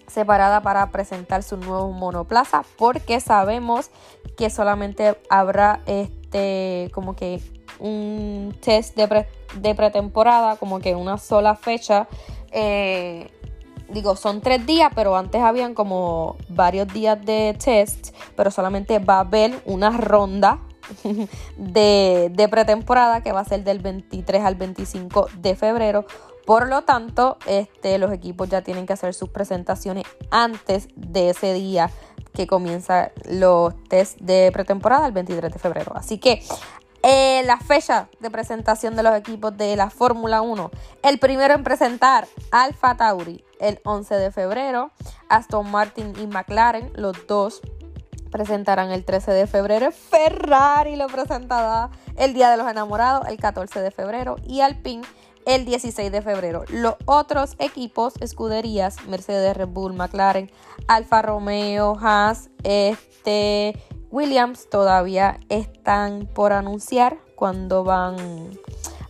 separada 0.07 0.61
para 0.61 0.91
presentar 0.91 1.43
su 1.43 1.57
nuevo 1.57 1.91
monoplaza 1.91 2.65
porque 2.77 3.19
sabemos 3.19 3.91
que 4.37 4.51
solamente 4.51 5.19
habrá 5.31 5.81
este 5.87 6.91
como 6.93 7.17
que 7.17 7.41
un 7.79 8.55
test 8.61 8.97
de, 8.97 9.75
pretemporada, 9.75 10.57
como 10.57 10.81
que 10.81 10.95
una 10.95 11.19
sola 11.19 11.57
fecha. 11.57 12.07
Eh, 12.53 13.31
digo, 13.93 14.17
son 14.17 14.41
tres 14.41 14.67
días, 14.67 14.91
pero 14.95 15.17
antes 15.17 15.41
habían 15.43 15.75
como 15.75 16.37
varios 16.49 16.89
días 16.89 17.25
de 17.25 17.57
test, 17.63 18.15
pero 18.37 18.51
solamente 18.51 18.99
va 18.99 19.17
a 19.17 19.21
haber 19.21 19.63
una 19.65 19.91
ronda 19.91 20.59
de, 21.57 22.31
de, 22.33 22.49
pretemporada 22.49 23.23
que 23.23 23.33
va 23.33 23.41
a 23.41 23.45
ser 23.45 23.65
del 23.65 23.79
23 23.79 24.43
al 24.43 24.55
25 24.57 25.29
de 25.39 25.55
febrero. 25.57 26.05
Por 26.45 26.69
lo 26.69 26.83
tanto, 26.83 27.39
este, 27.47 27.99
los 27.99 28.13
equipos 28.13 28.49
ya 28.49 28.63
tienen 28.63 28.85
que 28.87 28.93
hacer 28.93 29.15
sus 29.15 29.29
presentaciones 29.29 30.05
antes 30.31 30.89
de 30.97 31.31
ese 31.31 31.55
día 31.55 31.91
que 32.35 32.47
comienza 32.47 33.13
los 33.29 33.75
test 33.85 34.19
de 34.21 34.51
pretemporada 34.53 35.07
el 35.07 35.13
23 35.13 35.53
de 35.53 35.59
febrero. 35.59 35.93
Así 35.95 36.19
que 36.19 36.43
eh, 37.03 37.43
la 37.45 37.59
fecha 37.59 38.09
de 38.21 38.31
presentación 38.31 38.97
de 38.97 39.03
los 39.03 39.15
equipos 39.17 39.57
de 39.57 39.77
la 39.77 39.91
Fórmula 39.91 40.41
1. 40.43 40.71
El 41.03 41.19
primero 41.19 41.55
en 41.55 41.65
presentar 41.65 42.27
Alfa 42.51 42.97
Tauri 42.97 43.45
el 43.61 43.81
11 43.85 44.15
de 44.17 44.31
febrero. 44.31 44.91
Aston 45.29 45.71
Martin 45.71 46.13
y 46.21 46.27
McLaren, 46.27 46.93
los 46.95 47.27
dos 47.27 47.63
presentarán 48.31 48.91
el 48.91 49.05
13 49.05 49.33
de 49.33 49.47
febrero. 49.47 49.91
Ferrari 49.93 50.97
lo 50.97 51.07
presentará 51.07 51.91
el 52.17 52.35
Día 52.35 52.51
de 52.51 52.57
los 52.57 52.69
Enamorados 52.69 53.27
el 53.29 53.39
14 53.39 53.81
de 53.81 53.91
febrero. 53.91 54.37
Y 54.45 54.61
Alpine 54.61 55.03
el 55.47 55.65
16 55.65 56.11
de 56.11 56.23
febrero. 56.23 56.65
Los 56.69 56.97
otros 57.05 57.57
equipos, 57.59 58.15
escuderías, 58.21 59.05
Mercedes, 59.07 59.57
Red 59.57 59.69
Bull, 59.69 59.93
McLaren, 59.93 60.51
Alfa 60.89 61.23
Romeo, 61.23 61.97
Haas, 62.01 62.51
este, 62.63 63.77
Williams, 64.13 64.69
todavía 64.69 65.41
están 65.49 66.29
por 66.33 66.53
anunciar 66.53 67.17
cuando 67.35 67.83
van 67.83 68.17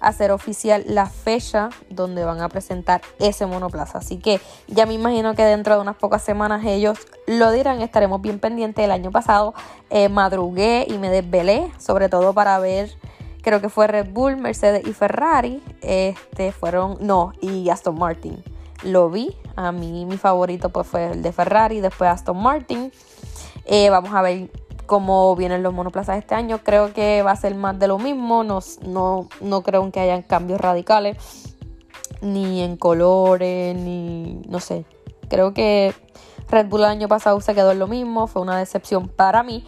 a 0.00 0.08
hacer 0.08 0.30
oficial 0.30 0.84
la 0.86 1.06
fecha 1.06 1.70
donde 1.90 2.24
van 2.24 2.40
a 2.40 2.48
presentar 2.48 3.02
ese 3.18 3.44
monoplaza. 3.46 3.98
Así 3.98 4.18
que 4.18 4.40
ya 4.68 4.86
me 4.86 4.94
imagino 4.94 5.34
que 5.34 5.44
dentro 5.44 5.74
de 5.74 5.80
unas 5.80 5.96
pocas 5.96 6.22
semanas 6.22 6.64
ellos 6.64 6.98
lo 7.26 7.50
dirán. 7.50 7.82
Estaremos 7.82 8.22
bien 8.22 8.38
pendientes. 8.38 8.84
El 8.84 8.92
año 8.92 9.10
pasado 9.10 9.54
eh, 9.90 10.08
madrugué 10.08 10.86
y 10.88 10.98
me 10.98 11.10
desvelé, 11.10 11.72
sobre 11.78 12.08
todo 12.08 12.32
para 12.32 12.58
ver 12.60 12.96
creo 13.42 13.60
que 13.60 13.68
fue 13.68 13.88
Red 13.88 14.10
Bull, 14.12 14.36
Mercedes 14.36 14.86
y 14.86 14.92
Ferrari. 14.92 15.60
Este 15.82 16.52
fueron, 16.52 16.96
no, 17.00 17.32
y 17.40 17.68
Aston 17.68 17.98
Martin. 17.98 18.42
Lo 18.84 19.10
vi. 19.10 19.36
A 19.56 19.72
mí 19.72 20.06
mi 20.06 20.16
favorito 20.16 20.70
pues 20.70 20.86
fue 20.86 21.10
el 21.10 21.22
de 21.22 21.32
Ferrari, 21.32 21.80
después 21.80 22.08
Aston 22.08 22.40
Martin. 22.40 22.92
Eh, 23.64 23.90
vamos 23.90 24.12
a 24.12 24.22
ver 24.22 24.50
cómo 24.92 25.34
vienen 25.36 25.62
los 25.62 25.72
monoplazas 25.72 26.18
este 26.18 26.34
año. 26.34 26.58
Creo 26.58 26.92
que 26.92 27.22
va 27.22 27.30
a 27.30 27.36
ser 27.36 27.54
más 27.54 27.78
de 27.78 27.88
lo 27.88 27.98
mismo. 27.98 28.44
No, 28.44 28.58
no, 28.86 29.26
no 29.40 29.62
creo 29.62 29.90
que 29.90 30.00
hayan 30.00 30.20
cambios 30.20 30.60
radicales. 30.60 31.16
Ni 32.20 32.60
en 32.60 32.76
colores, 32.76 33.74
ni 33.74 34.42
no 34.46 34.60
sé. 34.60 34.84
Creo 35.30 35.54
que 35.54 35.94
Red 36.50 36.66
Bull 36.66 36.80
el 36.80 36.88
año 36.88 37.08
pasado 37.08 37.40
se 37.40 37.54
quedó 37.54 37.72
en 37.72 37.78
lo 37.78 37.86
mismo. 37.86 38.26
Fue 38.26 38.42
una 38.42 38.58
decepción 38.58 39.08
para 39.08 39.42
mí. 39.42 39.64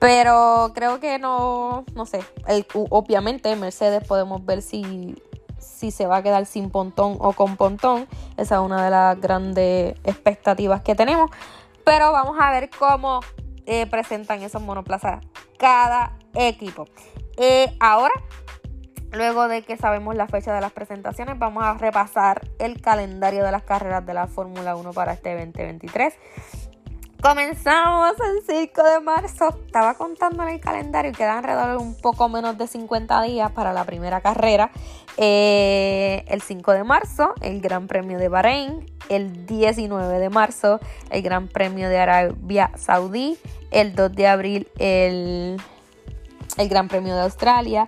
Pero 0.00 0.72
creo 0.74 0.98
que 0.98 1.20
no, 1.20 1.84
no 1.94 2.04
sé. 2.04 2.18
obviamente 2.74 3.54
Mercedes 3.54 4.04
podemos 4.04 4.44
ver 4.44 4.62
si, 4.62 5.14
si 5.60 5.92
se 5.92 6.08
va 6.08 6.16
a 6.16 6.22
quedar 6.24 6.44
sin 6.44 6.70
pontón 6.70 7.18
o 7.20 7.34
con 7.34 7.56
pontón. 7.56 8.08
Esa 8.36 8.56
es 8.56 8.60
una 8.62 8.84
de 8.84 8.90
las 8.90 9.20
grandes 9.20 9.94
expectativas 10.02 10.82
que 10.82 10.96
tenemos. 10.96 11.30
Pero 11.84 12.10
vamos 12.10 12.36
a 12.40 12.50
ver 12.50 12.68
cómo 12.76 13.20
eh, 13.66 13.86
presentan 13.86 14.42
esos 14.42 14.62
monoplazas 14.62 15.24
cada 15.58 16.16
equipo. 16.34 16.86
Eh, 17.36 17.76
ahora, 17.80 18.14
luego 19.12 19.48
de 19.48 19.62
que 19.62 19.76
sabemos 19.76 20.14
la 20.14 20.26
fecha 20.28 20.54
de 20.54 20.60
las 20.60 20.72
presentaciones, 20.72 21.38
vamos 21.38 21.64
a 21.64 21.74
repasar 21.74 22.48
el 22.58 22.80
calendario 22.80 23.44
de 23.44 23.50
las 23.50 23.62
carreras 23.62 24.04
de 24.06 24.14
la 24.14 24.26
Fórmula 24.26 24.76
1 24.76 24.92
para 24.92 25.12
este 25.12 25.34
2023. 25.34 26.14
Comenzamos 27.22 28.12
el 28.20 28.42
5 28.46 28.82
de 28.82 29.00
marzo. 29.00 29.48
Estaba 29.66 29.94
contando 29.94 30.42
en 30.42 30.50
el 30.50 30.60
calendario 30.60 31.10
y 31.10 31.14
quedan 31.14 31.38
alrededor 31.38 31.70
de 31.70 31.76
un 31.78 31.94
poco 31.94 32.28
menos 32.28 32.58
de 32.58 32.66
50 32.66 33.22
días 33.22 33.50
para 33.52 33.72
la 33.72 33.84
primera 33.84 34.20
carrera. 34.20 34.70
Eh, 35.16 36.24
el 36.28 36.42
5 36.42 36.72
de 36.72 36.84
marzo, 36.84 37.32
el 37.40 37.60
Gran 37.60 37.86
Premio 37.88 38.18
de 38.18 38.28
Bahrein. 38.28 38.86
El 39.08 39.46
19 39.46 40.18
de 40.18 40.28
marzo, 40.30 40.78
el 41.10 41.22
Gran 41.22 41.48
Premio 41.48 41.88
de 41.88 41.98
Arabia 41.98 42.70
Saudí. 42.76 43.38
El 43.70 43.94
2 43.94 44.12
de 44.12 44.26
abril, 44.26 44.68
el, 44.78 45.60
el 46.58 46.68
Gran 46.68 46.88
Premio 46.88 47.14
de 47.14 47.22
Australia. 47.22 47.86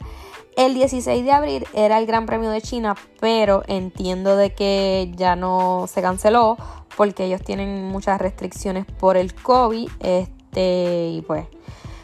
El 0.56 0.74
16 0.74 1.24
de 1.24 1.30
abril 1.30 1.66
era 1.74 1.98
el 1.98 2.06
Gran 2.06 2.26
Premio 2.26 2.50
de 2.50 2.60
China, 2.60 2.96
pero 3.20 3.62
entiendo 3.68 4.36
de 4.36 4.54
que 4.54 5.12
ya 5.14 5.36
no 5.36 5.86
se 5.86 6.02
canceló 6.02 6.56
porque 6.98 7.26
ellos 7.26 7.42
tienen 7.42 7.84
muchas 7.84 8.20
restricciones 8.20 8.84
por 8.84 9.16
el 9.16 9.32
COVID. 9.32 9.88
Este, 10.00 11.10
y 11.10 11.22
pues 11.22 11.46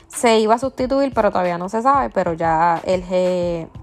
se 0.06 0.38
iba 0.38 0.54
a 0.54 0.58
sustituir, 0.58 1.12
pero 1.12 1.32
todavía 1.32 1.58
no 1.58 1.68
se 1.68 1.82
sabe, 1.82 2.10
pero 2.10 2.34
ya 2.34 2.80
el, 2.84 3.02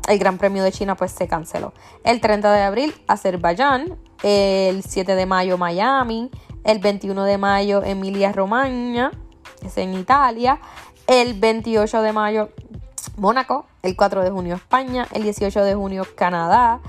el 0.07 0.19
Gran 0.19 0.37
Premio 0.37 0.63
de 0.63 0.71
China 0.71 0.95
pues 0.95 1.11
se 1.11 1.27
canceló. 1.27 1.73
El 2.05 2.21
30 2.21 2.53
de 2.53 2.61
abril, 2.61 2.95
Azerbaiyán. 3.07 3.97
El 4.23 4.83
7 4.83 5.15
de 5.15 5.25
mayo, 5.25 5.57
Miami. 5.57 6.31
El 6.63 6.79
21 6.79 7.25
de 7.25 7.37
mayo, 7.37 7.83
Emilia 7.83 8.31
Romagna, 8.31 9.11
es 9.65 9.77
en 9.77 9.93
Italia. 9.95 10.61
El 11.07 11.37
28 11.37 12.03
de 12.03 12.13
mayo, 12.13 12.49
Mónaco. 13.17 13.65
El 13.83 13.97
4 13.97 14.23
de 14.23 14.31
junio, 14.31 14.55
España. 14.55 15.09
El 15.11 15.23
18 15.23 15.65
de 15.65 15.75
junio, 15.75 16.07
Canadá 16.15 16.79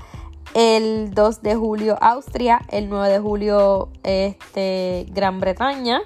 el 0.53 1.13
2 1.13 1.41
de 1.41 1.55
julio 1.55 1.97
Austria, 2.01 2.61
el 2.69 2.89
9 2.89 3.09
de 3.09 3.19
julio 3.19 3.89
este, 4.03 5.05
Gran 5.09 5.39
Bretaña, 5.39 6.01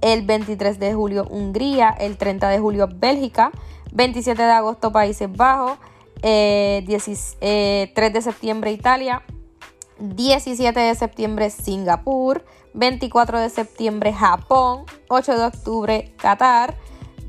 el 0.00 0.22
23 0.22 0.78
de 0.78 0.94
julio 0.94 1.26
Hungría, 1.28 1.90
el 1.90 2.16
30 2.16 2.48
de 2.48 2.58
julio 2.58 2.88
Bélgica, 2.92 3.50
27 3.92 4.42
de 4.42 4.50
agosto 4.50 4.92
Países 4.92 5.30
Bajos, 5.30 5.78
3 6.20 6.22
eh, 6.22 6.84
eh, 7.40 8.10
de 8.12 8.22
septiembre 8.22 8.72
Italia, 8.72 9.22
17 9.98 10.78
de 10.78 10.94
septiembre 10.94 11.50
Singapur, 11.50 12.44
24 12.74 13.40
de 13.40 13.50
septiembre 13.50 14.12
Japón, 14.12 14.84
8 15.08 15.38
de 15.38 15.44
octubre 15.44 16.14
Qatar, 16.16 16.76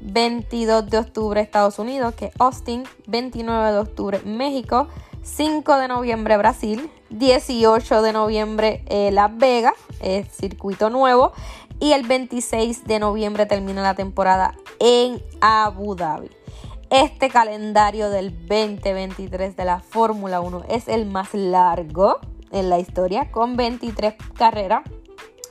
22 0.01 0.89
de 0.89 0.97
octubre 0.97 1.41
Estados 1.41 1.79
Unidos, 1.79 2.13
que 2.15 2.27
es 2.27 2.33
Austin, 2.39 2.83
29 3.07 3.71
de 3.71 3.79
octubre 3.79 4.21
México, 4.25 4.87
5 5.23 5.77
de 5.77 5.87
noviembre 5.87 6.35
Brasil, 6.37 6.91
18 7.11 8.01
de 8.01 8.13
noviembre 8.13 8.83
eh, 8.87 9.11
Las 9.11 9.35
Vegas, 9.37 9.73
es 9.99 10.27
circuito 10.29 10.89
nuevo, 10.89 11.31
y 11.79 11.93
el 11.93 12.07
26 12.07 12.85
de 12.85 12.99
noviembre 12.99 13.45
termina 13.45 13.83
la 13.83 13.93
temporada 13.93 14.55
en 14.79 15.21
Abu 15.39 15.95
Dhabi. 15.95 16.29
Este 16.89 17.29
calendario 17.29 18.09
del 18.09 18.31
2023 18.47 19.55
de 19.55 19.65
la 19.65 19.79
Fórmula 19.79 20.41
1 20.41 20.63
es 20.69 20.87
el 20.87 21.05
más 21.05 21.33
largo 21.33 22.19
en 22.51 22.69
la 22.69 22.79
historia, 22.79 23.31
con 23.31 23.55
23 23.55 24.15
carreras 24.35 24.81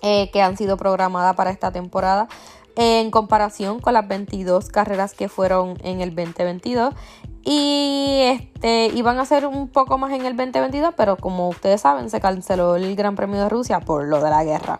eh, 0.02 0.30
que 0.32 0.42
han 0.42 0.56
sido 0.56 0.76
programadas 0.76 1.36
para 1.36 1.50
esta 1.50 1.70
temporada 1.70 2.28
en 2.76 3.10
comparación 3.10 3.80
con 3.80 3.94
las 3.94 4.06
22 4.06 4.68
carreras 4.68 5.14
que 5.14 5.28
fueron 5.28 5.76
en 5.82 6.00
el 6.00 6.14
2022 6.14 6.94
y 7.42 8.20
este 8.22 8.88
iban 8.88 9.18
a 9.18 9.24
ser 9.24 9.46
un 9.46 9.68
poco 9.68 9.96
más 9.96 10.12
en 10.12 10.26
el 10.26 10.36
2022, 10.36 10.94
pero 10.96 11.16
como 11.16 11.48
ustedes 11.48 11.80
saben, 11.80 12.10
se 12.10 12.20
canceló 12.20 12.76
el 12.76 12.94
Gran 12.96 13.16
Premio 13.16 13.40
de 13.40 13.48
Rusia 13.48 13.80
por 13.80 14.04
lo 14.04 14.22
de 14.22 14.30
la 14.30 14.44
guerra. 14.44 14.78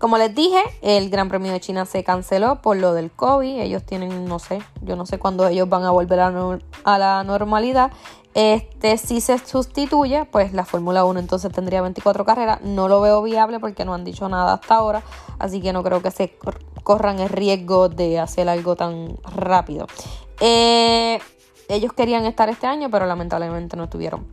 Como 0.00 0.16
les 0.16 0.34
dije, 0.34 0.62
el 0.80 1.10
Gran 1.10 1.28
Premio 1.28 1.52
de 1.52 1.60
China 1.60 1.84
se 1.84 2.02
canceló 2.02 2.62
por 2.62 2.78
lo 2.78 2.94
del 2.94 3.10
COVID. 3.10 3.60
Ellos 3.60 3.84
tienen, 3.84 4.24
no 4.24 4.38
sé, 4.38 4.62
yo 4.80 4.96
no 4.96 5.04
sé 5.04 5.18
cuándo 5.18 5.46
ellos 5.46 5.68
van 5.68 5.84
a 5.84 5.90
volver 5.90 6.20
a, 6.20 6.98
la 6.98 7.22
normalidad. 7.22 7.92
Este, 8.32 8.96
si 8.96 9.20
se 9.20 9.38
sustituye, 9.38 10.24
pues 10.24 10.52
la 10.52 10.64
Fórmula 10.64 11.04
1 11.04 11.18
entonces 11.18 11.52
tendría 11.52 11.82
24 11.82 12.24
carreras. 12.24 12.60
No 12.62 12.88
lo 12.88 13.00
veo 13.00 13.22
viable 13.22 13.58
porque 13.58 13.84
no 13.84 13.94
han 13.94 14.04
dicho 14.04 14.28
nada 14.28 14.54
hasta 14.54 14.76
ahora. 14.76 15.02
Así 15.38 15.60
que 15.60 15.72
no 15.72 15.82
creo 15.82 16.00
que 16.02 16.10
se 16.10 16.36
corran 16.82 17.18
el 17.18 17.28
riesgo 17.28 17.88
de 17.88 18.18
hacer 18.18 18.48
algo 18.48 18.76
tan 18.76 19.16
rápido. 19.34 19.86
Eh, 20.40 21.18
ellos 21.68 21.92
querían 21.92 22.24
estar 22.24 22.48
este 22.48 22.66
año, 22.66 22.90
pero 22.90 23.06
lamentablemente 23.06 23.76
no 23.76 23.84
estuvieron. 23.84 24.26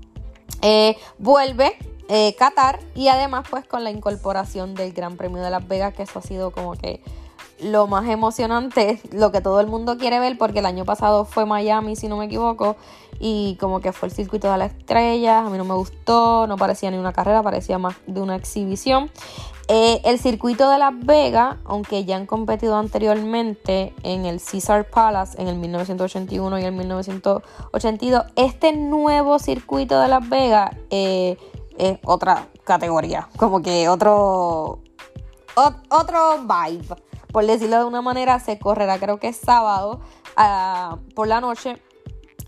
Eh, 0.62 0.98
vuelve 1.18 1.78
eh, 2.10 2.36
Qatar 2.36 2.80
y 2.96 3.10
además 3.10 3.46
pues 3.50 3.66
con 3.66 3.84
la 3.84 3.92
incorporación 3.92 4.74
del 4.76 4.94
Gran 4.94 5.18
Premio 5.18 5.42
de 5.42 5.50
Las 5.50 5.68
Vegas, 5.68 5.94
que 5.94 6.04
eso 6.04 6.20
ha 6.20 6.22
sido 6.22 6.52
como 6.52 6.74
que 6.74 7.04
lo 7.60 7.88
más 7.88 8.08
emocionante, 8.08 9.02
lo 9.12 9.32
que 9.32 9.42
todo 9.42 9.60
el 9.60 9.68
mundo 9.68 9.98
quiere 9.98 10.20
ver, 10.20 10.38
porque 10.38 10.60
el 10.60 10.66
año 10.66 10.86
pasado 10.86 11.26
fue 11.26 11.46
Miami, 11.46 11.96
si 11.96 12.08
no 12.08 12.18
me 12.18 12.26
equivoco, 12.26 12.76
y 13.20 13.58
como 13.60 13.80
que 13.80 13.94
fue 13.94 14.10
el 14.10 14.14
circuito 14.14 14.52
de 14.52 14.58
las 14.58 14.74
estrellas, 14.74 15.46
a 15.46 15.50
mí 15.50 15.58
no 15.58 15.66
me 15.66 15.74
gustó, 15.74 16.46
no 16.48 16.58
parecía 16.58 16.92
ni 16.92 16.98
una 16.98 17.14
carrera, 17.14 17.42
parecía 17.42 17.78
más 17.78 17.96
de 18.06 18.22
una 18.22 18.36
exhibición. 18.36 19.10
Eh, 19.70 20.02
el 20.06 20.18
circuito 20.18 20.70
de 20.70 20.78
Las 20.78 20.94
Vegas, 20.98 21.58
aunque 21.66 22.06
ya 22.06 22.16
han 22.16 22.26
competido 22.26 22.78
anteriormente 22.78 23.94
en 24.04 24.26
el 24.26 24.40
Caesar 24.40 24.90
Palace 24.90 25.42
en 25.42 25.50
el 25.50 25.58
1981 25.58 26.60
y 26.60 26.64
el 26.64 26.72
1982, 26.72 28.24
este 28.38 28.72
nuevo 28.72 29.40
circuito 29.40 30.00
de 30.00 30.08
Las 30.08 30.30
Vegas 30.30 30.72
eh, 30.90 31.38
es 31.78 32.00
otra 32.06 32.48
categoría, 32.64 33.28
como 33.36 33.62
que 33.62 33.90
otro, 33.90 34.80
otro 35.90 36.38
vibe. 36.44 37.07
Por 37.38 37.46
decirlo 37.46 37.78
de 37.78 37.86
una 37.86 38.02
manera, 38.02 38.40
se 38.40 38.58
correrá 38.58 38.98
creo 38.98 39.20
que 39.20 39.28
es 39.28 39.38
sábado 39.38 40.02
por 41.14 41.28
la 41.28 41.40
noche 41.40 41.80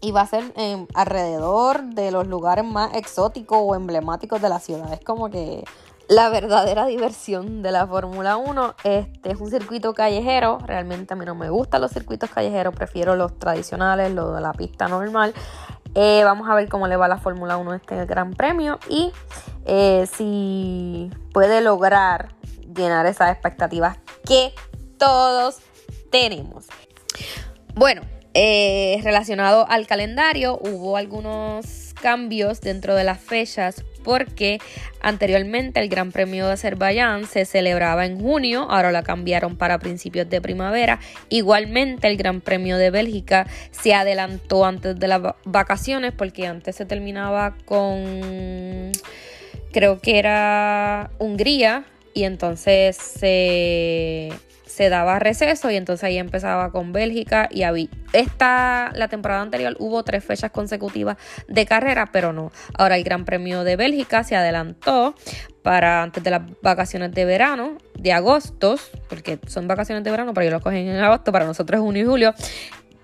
y 0.01 0.11
va 0.11 0.21
a 0.21 0.25
ser 0.25 0.51
alrededor 0.95 1.83
de 1.83 2.09
los 2.09 2.25
lugares 2.25 2.65
más 2.65 2.95
exóticos 2.95 3.59
o 3.61 3.75
emblemáticos 3.75 4.41
de 4.41 4.49
la 4.49 4.57
ciudad. 4.57 4.91
Es 4.91 5.01
como 5.01 5.29
que 5.29 5.63
la 6.07 6.29
verdadera 6.29 6.87
diversión 6.87 7.61
de 7.61 7.71
la 7.71 7.85
Fórmula 7.85 8.37
1. 8.37 8.77
Este 8.83 9.31
es 9.31 9.39
un 9.39 9.51
circuito 9.51 9.93
callejero. 9.93 10.57
Realmente 10.65 11.13
a 11.13 11.17
mí 11.17 11.23
no 11.23 11.35
me 11.35 11.51
gustan 11.51 11.81
los 11.81 11.91
circuitos 11.91 12.31
callejeros, 12.31 12.73
prefiero 12.73 13.15
los 13.15 13.37
tradicionales, 13.37 14.11
los 14.11 14.33
de 14.33 14.41
la 14.41 14.53
pista 14.53 14.87
normal. 14.87 15.35
Eh, 15.93 16.23
vamos 16.23 16.49
a 16.49 16.55
ver 16.55 16.67
cómo 16.67 16.87
le 16.87 16.95
va 16.95 17.07
la 17.07 17.19
Fórmula 17.19 17.57
1 17.57 17.75
este 17.75 18.07
Gran 18.07 18.33
Premio 18.33 18.79
y 18.89 19.11
eh, 19.65 20.07
si 20.11 21.11
puede 21.31 21.61
lograr 21.61 22.29
llenar 22.73 23.05
esas 23.05 23.31
expectativas 23.31 23.99
que 24.25 24.53
todos 24.99 25.57
tenemos. 26.11 26.67
Bueno, 27.73 28.01
eh, 28.35 28.99
relacionado 29.03 29.67
al 29.69 29.87
calendario, 29.87 30.59
hubo 30.61 30.97
algunos 30.97 31.95
cambios 31.99 32.61
dentro 32.61 32.95
de 32.95 33.03
las 33.03 33.19
fechas 33.19 33.83
porque 34.03 34.59
anteriormente 35.01 35.79
el 35.79 35.89
Gran 35.89 36.11
Premio 36.11 36.47
de 36.47 36.53
Azerbaiyán 36.53 37.25
se 37.25 37.45
celebraba 37.45 38.05
en 38.05 38.19
junio, 38.19 38.67
ahora 38.69 38.91
la 38.91 39.03
cambiaron 39.03 39.57
para 39.57 39.79
principios 39.79 40.29
de 40.29 40.41
primavera. 40.41 40.99
Igualmente 41.29 42.07
el 42.07 42.17
Gran 42.17 42.41
Premio 42.41 42.77
de 42.77 42.91
Bélgica 42.91 43.47
se 43.71 43.93
adelantó 43.93 44.65
antes 44.65 44.97
de 44.99 45.07
las 45.07 45.21
vacaciones 45.43 46.13
porque 46.13 46.47
antes 46.47 46.75
se 46.75 46.85
terminaba 46.85 47.55
con 47.65 48.91
creo 49.71 49.99
que 49.99 50.19
era 50.19 51.11
Hungría 51.19 51.85
y 52.13 52.23
entonces 52.23 52.95
se 52.95 54.31
se 54.79 54.87
daba 54.87 55.19
receso 55.19 55.69
y 55.69 55.75
entonces 55.75 56.05
ahí 56.05 56.17
empezaba 56.17 56.71
con 56.71 56.93
Bélgica 56.93 57.49
y 57.51 57.63
había 57.63 57.89
esta 58.13 58.91
la 58.95 59.09
temporada 59.09 59.41
anterior 59.41 59.75
hubo 59.77 60.03
tres 60.03 60.23
fechas 60.23 60.51
consecutivas 60.51 61.17
de 61.49 61.65
carrera, 61.65 62.07
pero 62.13 62.31
no. 62.31 62.53
Ahora 62.75 62.95
el 62.95 63.03
Gran 63.03 63.25
Premio 63.25 63.65
de 63.65 63.75
Bélgica 63.75 64.23
se 64.23 64.37
adelantó 64.37 65.15
para 65.63 66.01
antes 66.01 66.23
de 66.23 66.31
las 66.31 66.43
vacaciones 66.61 67.11
de 67.11 67.25
verano 67.25 67.77
de 67.95 68.13
agosto, 68.13 68.77
porque 69.09 69.37
son 69.47 69.67
vacaciones 69.67 70.01
de 70.05 70.11
verano, 70.11 70.33
pero 70.33 70.43
ellos 70.43 70.53
lo 70.53 70.61
cogen 70.61 70.87
en 70.87 71.03
agosto, 71.03 71.33
para 71.33 71.43
nosotros 71.43 71.81
junio 71.81 72.03
y 72.03 72.05
julio, 72.05 72.33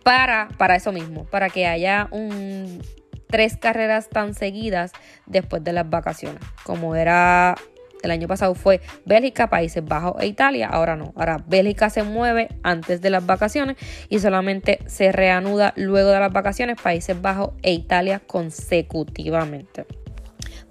para 0.01 0.47
para 0.57 0.77
eso 0.77 0.93
mismo, 0.93 1.25
para 1.25 1.49
que 1.49 1.67
haya 1.67 2.07
un 2.11 2.81
tres 3.27 3.57
carreras 3.57 4.07
tan 4.07 4.33
seguidas 4.33 4.93
después 5.25 5.61
de 5.61 5.73
las 5.73 5.89
vacaciones, 5.89 6.41
como 6.63 6.95
era 6.95 7.55
el 8.05 8.11
año 8.11 8.27
pasado 8.27 8.55
fue 8.55 8.81
Bélgica, 9.05 9.49
Países 9.49 9.83
Bajos 9.83 10.21
e 10.21 10.27
Italia. 10.27 10.67
Ahora 10.67 10.95
no. 10.95 11.13
Ahora 11.15 11.43
Bélgica 11.47 11.89
se 11.89 12.03
mueve 12.03 12.49
antes 12.63 13.01
de 13.01 13.09
las 13.09 13.25
vacaciones 13.25 13.77
y 14.09 14.19
solamente 14.19 14.79
se 14.87 15.11
reanuda 15.11 15.73
luego 15.75 16.09
de 16.09 16.19
las 16.19 16.31
vacaciones 16.31 16.81
Países 16.81 17.21
Bajos 17.21 17.51
e 17.61 17.73
Italia 17.73 18.21
consecutivamente. 18.25 19.85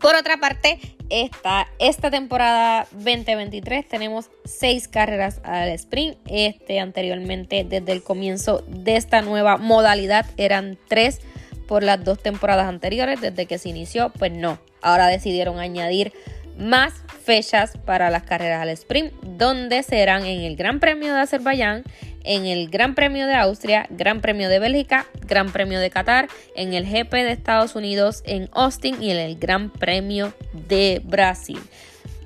Por 0.00 0.16
otra 0.16 0.36
parte, 0.36 0.78
esta, 1.08 1.66
esta 1.78 2.10
temporada 2.10 2.86
2023 2.92 3.88
tenemos 3.88 4.30
seis 4.44 4.86
carreras 4.86 5.40
al 5.44 5.70
sprint. 5.70 6.18
Este 6.28 6.78
anteriormente, 6.78 7.64
desde 7.64 7.92
el 7.92 8.02
comienzo 8.02 8.62
de 8.68 8.96
esta 8.96 9.22
nueva 9.22 9.56
modalidad, 9.56 10.26
eran 10.36 10.78
tres 10.88 11.20
por 11.66 11.82
las 11.82 12.04
dos 12.04 12.22
temporadas 12.22 12.66
anteriores. 12.66 13.22
Desde 13.22 13.46
que 13.46 13.56
se 13.56 13.70
inició, 13.70 14.10
pues 14.10 14.30
no. 14.30 14.58
Ahora 14.82 15.06
decidieron 15.06 15.58
añadir 15.58 16.12
más 16.58 16.92
fechas 17.24 17.78
para 17.84 18.10
las 18.10 18.22
carreras 18.22 18.62
al 18.62 18.68
sprint, 18.70 19.12
donde 19.22 19.82
serán 19.82 20.24
en 20.26 20.42
el 20.42 20.56
Gran 20.56 20.80
Premio 20.80 21.14
de 21.14 21.20
Azerbaiyán, 21.20 21.84
en 22.22 22.46
el 22.46 22.68
Gran 22.68 22.94
Premio 22.94 23.26
de 23.26 23.34
Austria, 23.34 23.86
Gran 23.90 24.20
Premio 24.20 24.48
de 24.48 24.58
Bélgica, 24.58 25.06
Gran 25.26 25.52
Premio 25.52 25.80
de 25.80 25.90
Qatar, 25.90 26.28
en 26.56 26.74
el 26.74 26.84
GP 26.84 27.12
de 27.12 27.32
Estados 27.32 27.76
Unidos, 27.76 28.22
en 28.26 28.48
Austin 28.52 29.02
y 29.02 29.10
en 29.10 29.18
el 29.18 29.38
Gran 29.38 29.70
Premio 29.70 30.32
de 30.52 31.00
Brasil. 31.04 31.58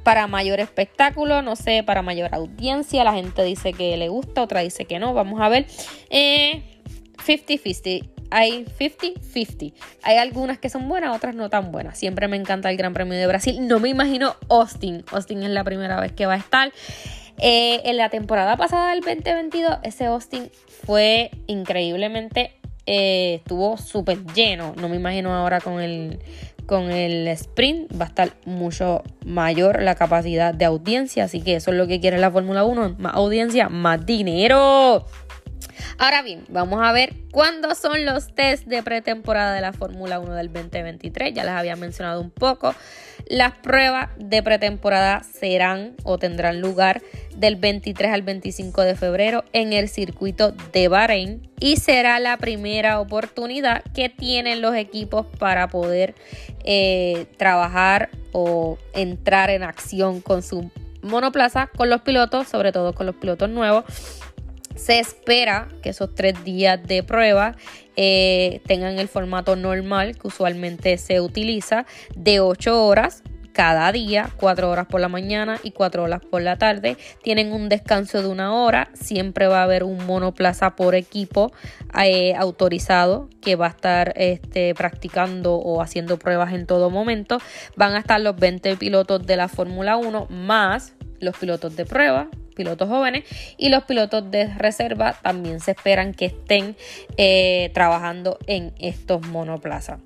Para 0.03 0.27
mayor 0.27 0.61
espectáculo, 0.61 1.43
no 1.43 1.57
sé, 1.57 1.83
para 1.83 2.03
mayor 2.03 2.35
audiencia, 2.35 3.05
la 3.05 3.13
gente 3.13 3.43
dice 3.45 3.73
que 3.73 3.97
le 3.97 4.09
gusta, 4.09 4.43
otra 4.43 4.61
dice 4.61 4.85
que 4.85 4.99
no, 4.99 5.15
vamos 5.15 5.41
a 5.41 5.49
ver. 5.49 5.67
50-50. 5.67 6.63
Eh, 7.85 8.03
hay 8.31 8.65
50-50. 8.65 9.73
Hay 10.03 10.17
algunas 10.17 10.59
que 10.59 10.69
son 10.69 10.89
buenas, 10.89 11.17
otras 11.17 11.35
no 11.35 11.49
tan 11.51 11.73
buenas. 11.73 11.99
Siempre 11.99 12.29
me 12.29 12.37
encanta 12.37 12.71
el 12.71 12.77
Gran 12.77 12.95
Premio 12.95 13.19
de 13.19 13.27
Brasil. 13.27 13.67
No 13.67 13.81
me 13.81 13.89
imagino 13.89 14.37
Austin. 14.49 15.05
Austin 15.13 15.43
es 15.43 15.51
la 15.51 15.65
primera 15.65 16.01
vez 16.01 16.13
que 16.13 16.27
va 16.27 16.35
a 16.35 16.39
estar. 16.39 16.73
Eh, 17.41 17.83
en 17.85 17.97
la 17.97 18.09
temporada 18.09 18.57
pasada 18.57 18.91
del 18.91 19.01
2022, 19.01 19.79
ese 19.85 20.07
Austin 20.07 20.51
fue 20.85 21.31
increíblemente, 21.47 22.53
eh, 22.87 23.35
estuvo 23.37 23.77
súper 23.77 24.25
lleno. 24.35 24.75
No 24.77 24.89
me 24.89 24.97
imagino 24.97 25.33
ahora 25.33 25.61
con 25.61 25.81
el, 25.81 26.19
con 26.67 26.91
el 26.91 27.29
sprint 27.29 27.93
va 27.99 28.07
a 28.07 28.09
estar 28.09 28.33
mucho 28.45 29.03
mayor 29.25 29.83
la 29.83 29.95
capacidad 29.95 30.53
de 30.53 30.65
audiencia. 30.65 31.25
Así 31.25 31.41
que 31.41 31.57
eso 31.57 31.71
es 31.71 31.77
lo 31.77 31.87
que 31.87 32.01
quiere 32.01 32.19
la 32.19 32.31
Fórmula 32.31 32.65
1. 32.65 32.97
Más 32.99 33.15
audiencia, 33.15 33.69
más 33.69 34.05
dinero. 34.05 35.07
Ahora 35.99 36.23
bien, 36.23 36.45
vamos 36.49 36.81
a 36.83 36.93
ver 36.93 37.15
cuándo 37.31 37.75
son 37.75 38.05
los 38.05 38.35
test 38.35 38.67
de 38.67 38.83
pretemporada 38.83 39.55
de 39.55 39.61
la 39.61 39.73
Fórmula 39.73 40.19
1 40.21 40.35
del 40.35 40.53
2023. 40.53 41.35
Ya 41.35 41.45
les 41.45 41.53
había 41.53 41.77
mencionado 41.77 42.21
un 42.21 42.31
poco. 42.31 42.75
Las 43.29 43.53
pruebas 43.59 44.09
de 44.17 44.43
pretemporada 44.43 45.23
serán 45.23 45.95
o 46.05 46.19
tendrán 46.19 46.61
lugar 46.61 47.03
del 47.35 47.57
23 47.57 48.13
al 48.13 48.23
25 48.23 48.83
de 48.83 48.95
febrero 48.95 49.45
en 49.53 49.73
el 49.73 49.89
circuito 49.89 50.53
de 50.73 50.89
Bahrein 50.89 51.49
y 51.61 51.77
será 51.77 52.21
la 52.21 52.37
primera 52.37 53.01
oportunidad 53.01 53.83
que 53.95 54.09
tienen 54.09 54.63
los 54.63 54.75
equipos 54.75 55.27
para 55.39 55.69
poder 55.69 56.15
eh, 56.65 57.27
trabajar 57.37 58.11
o 58.33 58.79
entrar 58.95 59.51
en 59.51 59.63
acción 59.63 60.21
con 60.21 60.43
su 60.43 60.71
monoplaza 61.03 61.69
con 61.69 61.91
los 61.91 62.03
pilotos, 62.03 62.49
sobre 62.49 62.73
todo 62.73 62.95
con 62.95 63.07
los 63.07 63.15
pilotos 63.17 63.49
nuevos 63.51 63.85
se 64.79 64.99
espera 64.99 65.69
que 65.83 65.91
esos 65.91 66.15
tres 66.15 66.45
días 66.45 66.81
de 66.83 67.03
prueba 67.03 67.57
eh, 67.97 68.61
tengan 68.67 68.99
el 68.99 69.09
formato 69.09 69.57
normal 69.57 70.17
que 70.17 70.29
usualmente 70.29 70.97
se 70.99 71.21
utiliza 71.21 71.85
de 72.15 72.41
8 72.41 72.87
horas 72.87 73.23
cada 73.53 73.91
día, 73.91 74.31
4 74.37 74.71
horas 74.71 74.87
por 74.87 75.01
la 75.01 75.09
mañana 75.09 75.59
y 75.65 75.73
4 75.73 76.05
horas 76.05 76.23
por 76.25 76.43
la 76.43 76.59
tarde. 76.59 76.97
Tienen 77.25 77.53
un 77.53 77.69
descanso 77.69 78.23
de 78.23 78.29
una 78.29 78.55
hora. 78.55 78.89
Siempre 78.95 79.49
va 79.49 79.63
a 79.63 79.65
haber 79.65 79.83
un 79.83 80.07
monoplaza 80.07 80.77
por 80.77 80.95
equipo 80.95 81.51
eh, 82.01 82.37
autorizado 82.37 83.29
que 83.43 83.57
va 83.57 83.67
a 83.67 83.71
estar 83.71 84.13
este, 84.15 84.77
practicando 84.77 85.57
o 85.57 85.83
haciendo 85.83 86.21
pruebas 86.21 86.53
en 86.53 86.67
todo 86.67 86.89
momento. 86.89 87.39
Van 87.75 87.95
a 87.95 87.99
estar 87.99 88.21
los 88.21 88.37
20 88.37 88.77
pilotos 88.77 89.27
de 89.27 89.35
la 89.35 89.49
Fórmula 89.49 89.97
1 89.97 90.29
más 90.31 90.95
los 91.21 91.37
pilotos 91.37 91.75
de 91.77 91.85
prueba, 91.85 92.29
pilotos 92.59 92.89
jóvenes 92.89 93.25
y 93.57 93.69
los 93.69 93.85
pilotos 93.85 94.29
de 94.31 94.53
reserva 94.55 95.15
también 95.23 95.61
se 95.61 95.71
esperan 95.71 96.13
que 96.13 96.27
estén 96.27 96.77
eh, 97.17 97.71
trabajando 97.73 98.39
en 98.47 98.73
estos 98.79 99.25
monoplazas. 99.29 100.01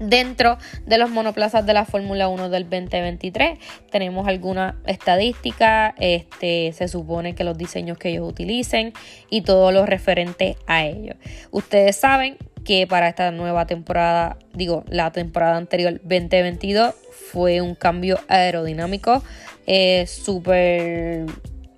Dentro 0.00 0.58
de 0.86 0.96
los 0.96 1.10
monoplazas 1.10 1.66
de 1.66 1.74
la 1.74 1.84
Fórmula 1.84 2.28
1 2.28 2.50
del 2.50 2.64
2023 2.64 3.58
tenemos 3.90 4.28
alguna 4.28 4.76
estadística, 4.86 5.94
este, 5.98 6.72
se 6.72 6.86
supone 6.86 7.34
que 7.34 7.42
los 7.42 7.58
diseños 7.58 7.98
que 7.98 8.10
ellos 8.10 8.28
utilicen 8.28 8.92
y 9.28 9.42
todo 9.42 9.72
lo 9.72 9.86
referente 9.86 10.56
a 10.66 10.84
ellos. 10.84 11.16
Ustedes 11.50 11.96
saben 11.96 12.36
que 12.64 12.86
para 12.86 13.08
esta 13.08 13.32
nueva 13.32 13.66
temporada, 13.66 14.36
digo, 14.54 14.84
la 14.88 15.10
temporada 15.10 15.56
anterior 15.56 15.94
2022 16.02 16.94
fue 17.32 17.60
un 17.60 17.74
cambio 17.74 18.20
aerodinámico 18.28 19.22
eh, 19.66 20.06
súper 20.06 21.26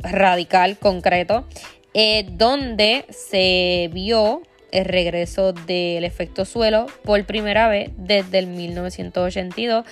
radical, 0.03 0.79
concreto, 0.79 1.47
eh, 1.95 2.27
donde 2.31 3.05
se 3.11 3.91
vio 3.93 4.43
el 4.73 4.85
regreso 4.85 5.53
del 5.53 6.05
efecto 6.05 6.45
suelo 6.45 6.87
por 7.05 7.25
primera 7.27 7.69
vez 7.69 7.91
desde 7.97 8.39
el 8.39 8.47
1982. 8.47 9.85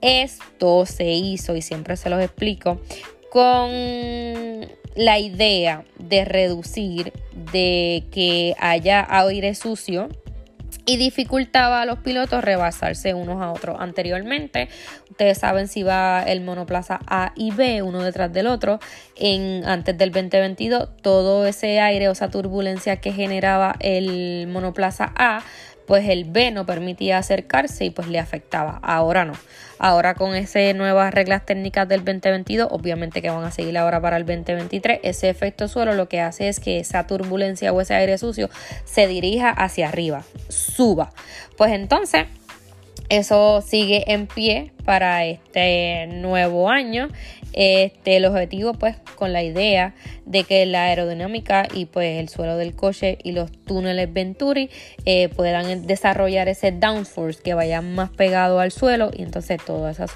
Esto 0.00 0.86
se 0.86 1.06
hizo, 1.06 1.56
y 1.56 1.62
siempre 1.62 1.96
se 1.96 2.10
los 2.10 2.22
explico, 2.22 2.80
con 3.30 3.70
la 4.94 5.18
idea 5.18 5.84
de 5.98 6.24
reducir, 6.24 7.12
de 7.52 8.04
que 8.10 8.54
haya 8.58 9.06
aire 9.08 9.54
sucio 9.54 10.08
y 10.88 10.96
dificultaba 10.96 11.82
a 11.82 11.84
los 11.84 11.98
pilotos 11.98 12.42
rebasarse 12.42 13.12
unos 13.12 13.42
a 13.42 13.52
otros. 13.52 13.76
Anteriormente, 13.78 14.70
ustedes 15.10 15.36
saben 15.36 15.68
si 15.68 15.82
va 15.82 16.22
el 16.22 16.40
monoplaza 16.40 16.98
A 17.06 17.34
y 17.36 17.50
B 17.50 17.82
uno 17.82 18.02
detrás 18.02 18.32
del 18.32 18.46
otro, 18.46 18.80
en, 19.14 19.66
antes 19.66 19.98
del 19.98 20.12
2022, 20.12 20.96
todo 21.02 21.44
ese 21.44 21.78
aire 21.78 22.08
o 22.08 22.12
esa 22.12 22.30
turbulencia 22.30 22.96
que 22.96 23.12
generaba 23.12 23.76
el 23.80 24.46
monoplaza 24.46 25.12
A 25.14 25.42
pues 25.88 26.06
el 26.06 26.26
B 26.26 26.50
no 26.50 26.66
permitía 26.66 27.16
acercarse 27.16 27.86
y 27.86 27.90
pues 27.90 28.08
le 28.08 28.18
afectaba. 28.18 28.78
Ahora 28.82 29.24
no. 29.24 29.32
Ahora 29.78 30.14
con 30.14 30.34
esas 30.34 30.74
nuevas 30.74 31.14
reglas 31.14 31.46
técnicas 31.46 31.88
del 31.88 32.04
2022, 32.04 32.68
obviamente 32.70 33.22
que 33.22 33.30
van 33.30 33.42
a 33.42 33.50
seguir 33.50 33.78
ahora 33.78 33.98
para 33.98 34.18
el 34.18 34.26
2023, 34.26 35.00
ese 35.02 35.30
efecto 35.30 35.66
suelo 35.66 35.94
lo 35.94 36.06
que 36.06 36.20
hace 36.20 36.48
es 36.48 36.60
que 36.60 36.78
esa 36.78 37.06
turbulencia 37.06 37.72
o 37.72 37.80
ese 37.80 37.94
aire 37.94 38.18
sucio 38.18 38.50
se 38.84 39.06
dirija 39.06 39.48
hacia 39.48 39.88
arriba, 39.88 40.24
suba. 40.48 41.10
Pues 41.56 41.72
entonces 41.72 42.26
eso 43.08 43.62
sigue 43.66 44.12
en 44.12 44.26
pie 44.26 44.72
para 44.88 45.26
este 45.26 46.06
nuevo 46.06 46.70
año. 46.70 47.08
Este, 47.52 48.16
el 48.16 48.24
objetivo 48.24 48.72
pues 48.74 48.96
con 49.16 49.32
la 49.32 49.42
idea 49.42 49.94
de 50.26 50.44
que 50.44 50.64
la 50.66 50.84
aerodinámica 50.84 51.66
y 51.74 51.86
pues 51.86 52.20
el 52.20 52.28
suelo 52.28 52.56
del 52.56 52.76
coche 52.76 53.18
y 53.22 53.32
los 53.32 53.50
túneles 53.50 54.12
Venturi 54.12 54.70
eh, 55.06 55.28
puedan 55.30 55.86
desarrollar 55.86 56.48
ese 56.48 56.72
downforce 56.72 57.42
que 57.42 57.54
vaya 57.54 57.80
más 57.80 58.10
pegado 58.10 58.60
al 58.60 58.70
suelo 58.70 59.10
y 59.12 59.22
entonces 59.22 59.58
toda 59.64 59.90
esa, 59.90 60.06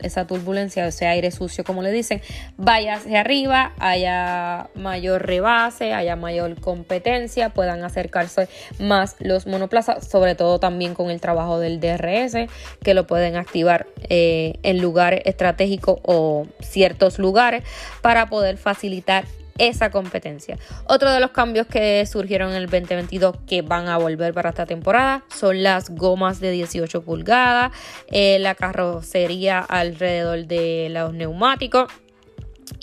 esa 0.00 0.26
turbulencia, 0.26 0.86
ese 0.86 1.06
aire 1.06 1.30
sucio 1.30 1.64
como 1.64 1.82
le 1.82 1.90
dicen, 1.90 2.20
vaya 2.56 2.94
hacia 2.94 3.20
arriba, 3.20 3.72
haya 3.78 4.68
mayor 4.74 5.26
rebase, 5.26 5.94
haya 5.94 6.14
mayor 6.14 6.60
competencia, 6.60 7.48
puedan 7.48 7.82
acercarse 7.84 8.48
más 8.78 9.16
los 9.18 9.46
monoplazas, 9.46 10.08
sobre 10.08 10.34
todo 10.34 10.60
también 10.60 10.94
con 10.94 11.10
el 11.10 11.20
trabajo 11.20 11.58
del 11.58 11.80
DRS 11.80 12.36
que 12.82 12.94
lo 12.94 13.06
pueden 13.06 13.36
activar 13.36 13.86
eh, 14.08 14.21
en 14.62 14.80
lugares 14.80 15.22
estratégicos 15.24 15.98
o 16.02 16.46
ciertos 16.60 17.18
lugares 17.18 17.64
para 18.00 18.26
poder 18.26 18.56
facilitar 18.56 19.24
esa 19.58 19.90
competencia. 19.90 20.58
Otro 20.86 21.12
de 21.12 21.20
los 21.20 21.30
cambios 21.30 21.66
que 21.66 22.04
surgieron 22.06 22.50
en 22.50 22.56
el 22.56 22.66
2022 22.66 23.36
que 23.46 23.62
van 23.62 23.88
a 23.88 23.98
volver 23.98 24.34
para 24.34 24.50
esta 24.50 24.66
temporada 24.66 25.24
son 25.34 25.62
las 25.62 25.90
gomas 25.90 26.40
de 26.40 26.50
18 26.50 27.02
pulgadas, 27.02 27.72
eh, 28.08 28.38
la 28.38 28.54
carrocería 28.54 29.60
alrededor 29.60 30.46
de 30.46 30.88
los 30.90 31.12
neumáticos 31.12 31.92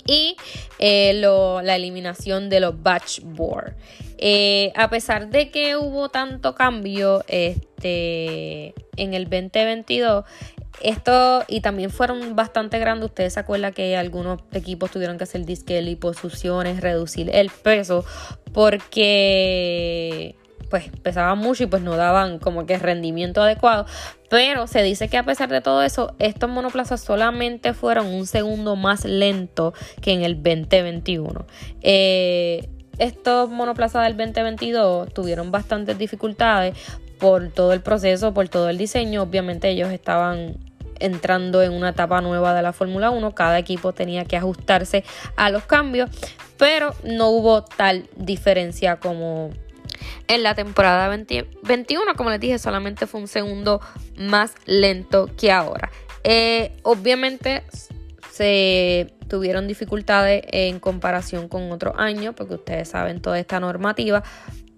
y 0.06 0.36
eh, 0.78 1.12
la 1.14 1.76
eliminación 1.76 2.48
de 2.48 2.60
los 2.60 2.82
batch 2.82 3.20
board. 3.22 3.74
Eh, 4.18 4.72
a 4.76 4.90
pesar 4.90 5.30
de 5.30 5.50
que 5.50 5.76
hubo 5.76 6.10
tanto 6.10 6.54
cambio 6.54 7.24
este, 7.26 8.74
en 8.96 9.14
el 9.14 9.24
2022, 9.24 10.24
esto, 10.80 11.44
y 11.48 11.60
también 11.60 11.90
fueron 11.90 12.36
bastante 12.36 12.78
grandes. 12.78 13.10
Ustedes 13.10 13.34
se 13.34 13.40
acuerdan 13.40 13.72
que 13.72 13.96
algunos 13.96 14.40
equipos 14.52 14.90
tuvieron 14.90 15.18
que 15.18 15.24
hacer 15.24 15.44
disque 15.44 15.80
liposucciones, 15.82 16.80
reducir 16.80 17.30
el 17.34 17.50
peso, 17.50 18.04
porque 18.52 20.36
pues 20.70 20.88
pesaban 21.02 21.38
mucho 21.38 21.64
y 21.64 21.66
pues 21.66 21.82
no 21.82 21.96
daban 21.96 22.38
como 22.38 22.64
que 22.64 22.78
rendimiento 22.78 23.42
adecuado. 23.42 23.86
Pero 24.30 24.66
se 24.68 24.82
dice 24.82 25.08
que 25.08 25.18
a 25.18 25.24
pesar 25.24 25.50
de 25.50 25.60
todo 25.60 25.82
eso, 25.82 26.14
estos 26.18 26.48
monoplazas 26.48 27.00
solamente 27.00 27.74
fueron 27.74 28.06
un 28.06 28.26
segundo 28.26 28.76
más 28.76 29.04
lento 29.04 29.74
que 30.00 30.12
en 30.12 30.22
el 30.22 30.36
2021. 30.36 31.44
Eh, 31.82 32.68
estos 32.98 33.50
monoplazas 33.50 34.04
del 34.04 34.16
2022 34.16 35.12
tuvieron 35.12 35.50
bastantes 35.50 35.98
dificultades 35.98 36.76
por 37.20 37.50
todo 37.50 37.72
el 37.72 37.82
proceso, 37.82 38.34
por 38.34 38.48
todo 38.48 38.68
el 38.68 38.78
diseño. 38.78 39.22
Obviamente 39.22 39.68
ellos 39.68 39.90
estaban 39.90 40.56
entrando 40.98 41.62
en 41.62 41.72
una 41.72 41.90
etapa 41.90 42.20
nueva 42.20 42.54
de 42.54 42.62
la 42.62 42.72
Fórmula 42.72 43.10
1. 43.10 43.34
Cada 43.34 43.58
equipo 43.58 43.92
tenía 43.92 44.24
que 44.24 44.36
ajustarse 44.36 45.04
a 45.36 45.50
los 45.50 45.64
cambios, 45.64 46.10
pero 46.56 46.94
no 47.04 47.28
hubo 47.28 47.62
tal 47.62 48.08
diferencia 48.16 48.96
como 48.96 49.50
en 50.28 50.42
la 50.42 50.54
temporada 50.54 51.08
21. 51.08 52.14
Como 52.16 52.30
les 52.30 52.40
dije, 52.40 52.58
solamente 52.58 53.06
fue 53.06 53.20
un 53.20 53.28
segundo 53.28 53.80
más 54.16 54.54
lento 54.66 55.28
que 55.36 55.52
ahora. 55.52 55.90
Eh, 56.24 56.72
obviamente 56.82 57.62
se 58.30 59.12
tuvieron 59.28 59.68
dificultades 59.68 60.42
en 60.46 60.80
comparación 60.80 61.48
con 61.48 61.70
otros 61.72 61.94
años, 61.98 62.34
porque 62.36 62.54
ustedes 62.54 62.88
saben 62.88 63.20
toda 63.20 63.38
esta 63.38 63.60
normativa, 63.60 64.22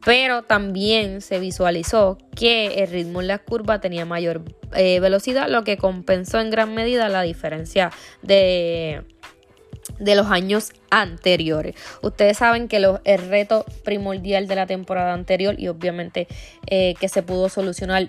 pero 0.04 0.42
también 0.42 1.20
se 1.20 1.38
visualizó 1.38 2.18
que 2.34 2.82
el 2.82 2.90
ritmo 2.90 3.20
en 3.20 3.28
la 3.28 3.38
curva 3.38 3.80
tenía 3.80 4.04
mayor 4.04 4.42
eh, 4.74 5.00
velocidad, 5.00 5.48
lo 5.48 5.64
que 5.64 5.76
compensó 5.76 6.40
en 6.40 6.50
gran 6.50 6.74
medida 6.74 7.08
la 7.08 7.22
diferencia 7.22 7.90
de, 8.22 9.02
de 9.98 10.14
los 10.14 10.26
años 10.28 10.72
anteriores. 10.90 11.76
Ustedes 12.02 12.38
saben 12.38 12.68
que 12.68 12.76
el 12.76 13.28
reto 13.28 13.64
primordial 13.84 14.48
de 14.48 14.56
la 14.56 14.66
temporada 14.66 15.12
anterior 15.12 15.54
y 15.58 15.68
obviamente 15.68 16.26
eh, 16.66 16.94
que 16.98 17.08
se 17.08 17.22
pudo 17.22 17.48
solucionar 17.48 18.08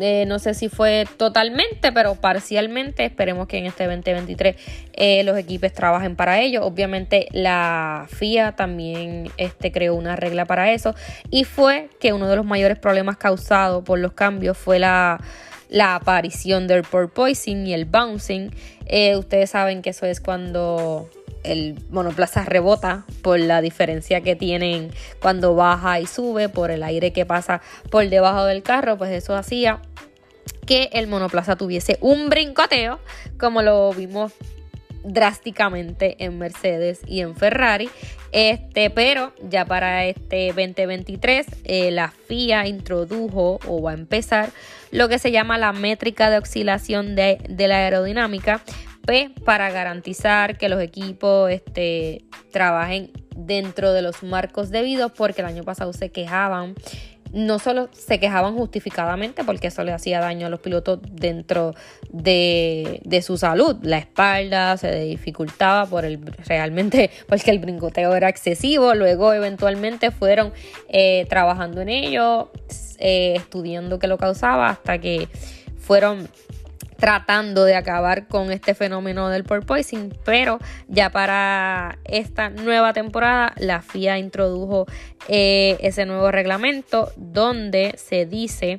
eh, 0.00 0.24
no 0.26 0.38
sé 0.38 0.54
si 0.54 0.68
fue 0.68 1.06
totalmente, 1.16 1.92
pero 1.92 2.14
parcialmente. 2.14 3.04
Esperemos 3.04 3.46
que 3.46 3.58
en 3.58 3.66
este 3.66 3.86
2023 3.86 4.56
eh, 4.94 5.24
los 5.24 5.36
equipos 5.36 5.72
trabajen 5.72 6.16
para 6.16 6.40
ello. 6.40 6.64
Obviamente 6.64 7.28
la 7.32 8.06
FIA 8.08 8.52
también 8.52 9.30
este, 9.36 9.70
creó 9.70 9.94
una 9.94 10.16
regla 10.16 10.44
para 10.44 10.72
eso. 10.72 10.94
Y 11.30 11.44
fue 11.44 11.88
que 12.00 12.12
uno 12.12 12.28
de 12.28 12.36
los 12.36 12.46
mayores 12.46 12.78
problemas 12.78 13.16
causados 13.16 13.84
por 13.84 13.98
los 13.98 14.12
cambios 14.12 14.56
fue 14.56 14.78
la, 14.78 15.20
aparición 15.78 16.66
del 16.66 16.82
porpoising 16.82 17.66
y 17.66 17.74
el 17.74 17.84
bouncing. 17.84 18.50
Eh, 18.86 19.16
ustedes 19.16 19.50
saben 19.50 19.82
que 19.82 19.90
eso 19.90 20.06
es 20.06 20.20
cuando 20.20 21.08
el 21.44 21.78
monoplaza 21.90 22.44
rebota 22.44 23.04
por 23.22 23.38
la 23.38 23.60
diferencia 23.60 24.20
que 24.20 24.36
tienen 24.36 24.90
cuando 25.20 25.54
baja 25.54 26.00
y 26.00 26.06
sube, 26.06 26.48
por 26.48 26.70
el 26.70 26.82
aire 26.82 27.12
que 27.12 27.26
pasa 27.26 27.60
por 27.90 28.08
debajo 28.08 28.44
del 28.44 28.62
carro, 28.62 28.96
pues 28.96 29.10
eso 29.10 29.34
hacía 29.36 29.80
que 30.66 30.90
el 30.92 31.06
monoplaza 31.06 31.56
tuviese 31.56 31.98
un 32.00 32.28
brincoteo, 32.28 33.00
como 33.38 33.62
lo 33.62 33.92
vimos 33.92 34.32
drásticamente 35.04 36.16
en 36.24 36.38
Mercedes 36.38 37.00
y 37.06 37.20
en 37.20 37.34
Ferrari. 37.34 37.90
Este, 38.30 38.88
pero 38.88 39.34
ya 39.42 39.66
para 39.66 40.06
este 40.06 40.48
2023 40.48 41.46
eh, 41.64 41.90
la 41.90 42.08
FIA 42.08 42.66
introdujo 42.66 43.60
o 43.66 43.82
va 43.82 43.90
a 43.90 43.94
empezar 43.94 44.50
lo 44.90 45.08
que 45.08 45.18
se 45.18 45.30
llama 45.30 45.58
la 45.58 45.72
métrica 45.72 46.30
de 46.30 46.38
oscilación 46.38 47.14
de, 47.14 47.38
de 47.48 47.68
la 47.68 47.76
aerodinámica, 47.76 48.62
para 49.44 49.70
garantizar 49.70 50.58
que 50.58 50.68
los 50.68 50.80
equipos 50.80 51.50
este, 51.50 52.24
trabajen 52.52 53.10
dentro 53.34 53.92
de 53.92 54.02
los 54.02 54.22
marcos 54.22 54.70
debidos 54.70 55.12
porque 55.12 55.40
el 55.40 55.48
año 55.48 55.64
pasado 55.64 55.92
se 55.92 56.10
quejaban 56.10 56.74
no 57.32 57.58
solo 57.58 57.88
se 57.92 58.20
quejaban 58.20 58.54
justificadamente 58.54 59.42
porque 59.44 59.68
eso 59.68 59.82
le 59.84 59.92
hacía 59.92 60.20
daño 60.20 60.46
a 60.46 60.50
los 60.50 60.60
pilotos 60.60 61.00
dentro 61.10 61.74
de, 62.10 63.22
su 63.24 63.38
salud, 63.38 63.76
la 63.82 63.98
espalda 63.98 64.76
se 64.76 65.00
dificultaba 65.04 65.86
por 65.86 66.04
el 66.04 66.20
realmente 66.46 67.10
porque 67.28 67.50
el 67.50 67.58
brincoteo 67.58 68.14
era 68.14 68.28
excesivo, 68.28 68.94
luego 68.94 69.32
eventualmente 69.32 70.10
fueron 70.10 70.52
eh, 70.88 71.26
trabajando 71.28 71.80
en 71.80 71.88
ello, 71.88 72.50
eh, 72.98 73.34
estudiando 73.36 73.98
qué 73.98 74.08
lo 74.08 74.18
causaba 74.18 74.68
hasta 74.68 74.98
que 74.98 75.28
fueron 75.78 76.28
tratando 77.02 77.64
de 77.64 77.74
acabar 77.74 78.28
con 78.28 78.52
este 78.52 78.76
fenómeno 78.76 79.28
del 79.28 79.42
porpoising, 79.42 80.16
pero 80.24 80.60
ya 80.86 81.10
para 81.10 81.98
esta 82.04 82.48
nueva 82.48 82.92
temporada 82.92 83.54
la 83.58 83.82
FIA 83.82 84.18
introdujo 84.18 84.86
eh, 85.26 85.78
ese 85.80 86.06
nuevo 86.06 86.30
reglamento 86.30 87.10
donde 87.16 87.96
se 87.96 88.24
dice 88.24 88.78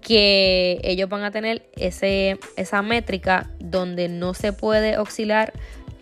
que 0.00 0.78
ellos 0.84 1.08
van 1.08 1.24
a 1.24 1.32
tener 1.32 1.66
ese, 1.74 2.38
esa 2.56 2.82
métrica 2.82 3.50
donde 3.58 4.08
no 4.08 4.32
se 4.32 4.52
puede 4.52 4.96
oscilar, 4.98 5.52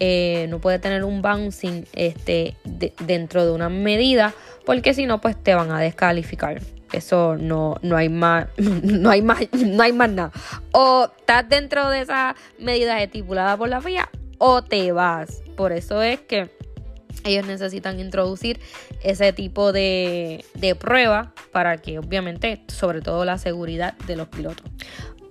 eh, 0.01 0.45
no 0.51 0.59
puede 0.59 0.79
tener 0.79 1.03
un 1.03 1.23
bouncing 1.23 1.87
este, 1.95 2.57
dentro 2.65 3.47
de 3.47 3.53
una 3.53 3.71
medida, 3.71 4.35
porque 4.67 4.93
si 4.93 5.07
no, 5.07 5.23
pues 5.23 5.43
te 5.43 5.55
van 5.55 5.71
a 5.71 5.81
descalificar. 5.81 6.61
Eso 6.95 7.37
no, 7.37 7.77
no 7.83 7.97
hay 7.97 8.09
más, 8.09 8.47
no 8.57 9.11
hay 9.11 9.23
más, 9.23 9.41
no 9.53 9.83
hay 9.83 9.93
más 9.93 10.11
nada. 10.11 10.33
O 10.73 11.09
estás 11.19 11.49
dentro 11.49 11.89
de 11.91 12.03
esa 12.03 12.37
medida 12.59 13.03
estipulada 13.03 13.57
por 13.57 13.69
la 13.69 13.81
FIA 13.81 14.09
o 14.39 14.63
te 14.63 14.93
vas. 14.93 15.43
Por 15.57 15.73
eso 15.73 16.03
es 16.03 16.21
que 16.21 16.51
ellos 17.25 17.47
necesitan 17.47 18.01
introducir 18.01 18.61
ese 19.03 19.33
tipo 19.33 19.73
de, 19.73 20.45
de 20.55 20.75
prueba 20.75 21.33
para 21.53 21.79
que 21.79 21.99
obviamente, 21.99 22.63
sobre 22.69 23.01
todo 23.01 23.25
la 23.25 23.39
seguridad 23.39 23.95
de 24.07 24.17
los 24.17 24.29
pilotos. 24.29 24.67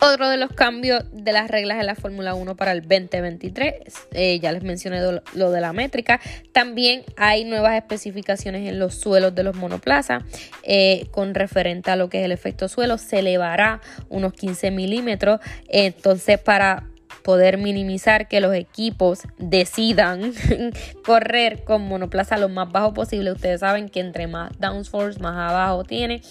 Otro 0.05 0.27
de 0.27 0.35
los 0.35 0.51
cambios 0.51 1.01
de 1.13 1.31
las 1.31 1.49
reglas 1.49 1.77
de 1.77 1.85
la 1.85 1.95
Fórmula 1.95 2.33
1 2.33 2.57
para 2.57 2.73
el 2.73 2.81
2023, 2.81 3.73
eh, 4.11 4.37
ya 4.41 4.51
les 4.51 4.61
mencioné 4.61 4.99
lo, 5.33 5.51
de 5.51 5.61
la 5.61 5.71
métrica, 5.71 6.19
también 6.51 7.03
hay 7.15 7.45
nuevas 7.45 7.75
especificaciones 7.75 8.67
en 8.67 8.79
los 8.79 8.95
suelos 8.95 9.33
de 9.33 9.43
los 9.43 9.55
monoplazas 9.55 10.21
eh, 10.63 11.07
con 11.11 11.33
referente 11.33 11.89
a 11.89 11.95
lo 11.95 12.09
que 12.09 12.19
es 12.19 12.25
el 12.25 12.33
efecto 12.33 12.67
suelo, 12.67 12.97
se 12.97 13.19
elevará 13.19 13.79
unos 14.09 14.33
15 14.33 14.71
milímetros, 14.71 15.39
entonces 15.69 16.37
para 16.37 16.89
poder 17.23 17.57
minimizar 17.57 18.27
que 18.27 18.41
los 18.41 18.53
equipos 18.53 19.21
decidan 19.37 20.33
correr 21.05 21.63
con 21.63 21.87
monoplaza 21.87 22.35
lo 22.35 22.49
más 22.49 22.69
bajo 22.69 22.93
posible. 22.93 23.31
Ustedes 23.31 23.61
saben 23.61 23.87
que 23.87 24.01
entre 24.01 24.27
más 24.27 24.51
downforce, 24.59 25.21
más 25.21 25.49
abajo 25.49 25.85
tiene, 25.85 26.21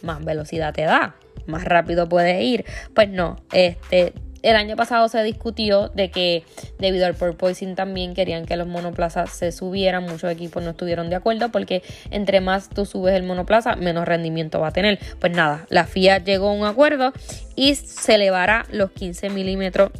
más 0.00 0.24
velocidad 0.24 0.72
te 0.72 0.84
da 0.84 1.14
más 1.46 1.64
rápido 1.64 2.08
puedes 2.08 2.42
ir. 2.42 2.64
Pues 2.94 3.08
no, 3.08 3.36
este, 3.52 4.12
el 4.42 4.56
año 4.56 4.76
pasado 4.76 5.08
se 5.08 5.22
discutió 5.22 5.88
de 5.88 6.10
que 6.10 6.44
debido 6.78 7.06
al 7.06 7.14
porpoising 7.14 7.74
también 7.74 8.14
querían 8.14 8.46
que 8.46 8.56
los 8.56 8.66
monoplazas 8.66 9.30
se 9.30 9.52
subieran. 9.52 10.04
Muchos 10.04 10.30
equipos 10.30 10.62
no 10.62 10.70
estuvieron 10.70 11.10
de 11.10 11.16
acuerdo 11.16 11.50
porque 11.50 11.82
entre 12.10 12.40
más 12.40 12.68
tú 12.68 12.86
subes 12.86 13.14
el 13.14 13.24
monoplaza, 13.24 13.76
menos 13.76 14.06
rendimiento 14.06 14.60
va 14.60 14.68
a 14.68 14.72
tener. 14.72 14.98
Pues 15.18 15.32
nada, 15.32 15.66
la 15.70 15.84
FIA 15.84 16.18
llegó 16.18 16.48
a 16.48 16.52
un 16.52 16.64
acuerdo 16.64 17.12
y 17.56 17.74
se 17.74 18.14
elevará 18.14 18.64
los 18.70 18.92
15 18.92 19.30
milímetros 19.30 19.90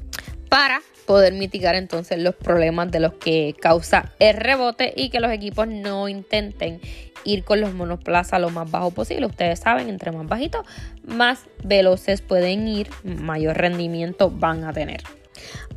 para 0.49 0.81
poder 1.09 1.33
mitigar 1.33 1.75
entonces 1.75 2.19
los 2.19 2.35
problemas 2.35 2.91
de 2.91 3.01
los 3.01 3.15
que 3.15 3.57
causa 3.59 4.13
el 4.19 4.37
rebote 4.37 4.93
y 4.95 5.09
que 5.09 5.21
los 5.21 5.33
equipos 5.33 5.67
no 5.67 6.07
intenten 6.07 6.81
ir 7.25 7.45
con 7.45 7.61
los 7.61 7.75
monoplazas 7.75 8.41
lo 8.41 8.51
más 8.51 8.71
bajo 8.71 8.91
posible. 8.91 9.27
Ustedes 9.27 9.61
saben, 9.61 9.89
entre 9.89 10.13
más 10.13 10.27
bajitos, 10.27 10.67
más 11.07 11.47
veloces 11.65 12.23
pueden 12.23 12.69
ir, 12.69 12.91
mayor 13.05 13.57
rendimiento 13.57 14.31
van 14.31 14.65
a 14.65 14.73
tener. 14.73 15.03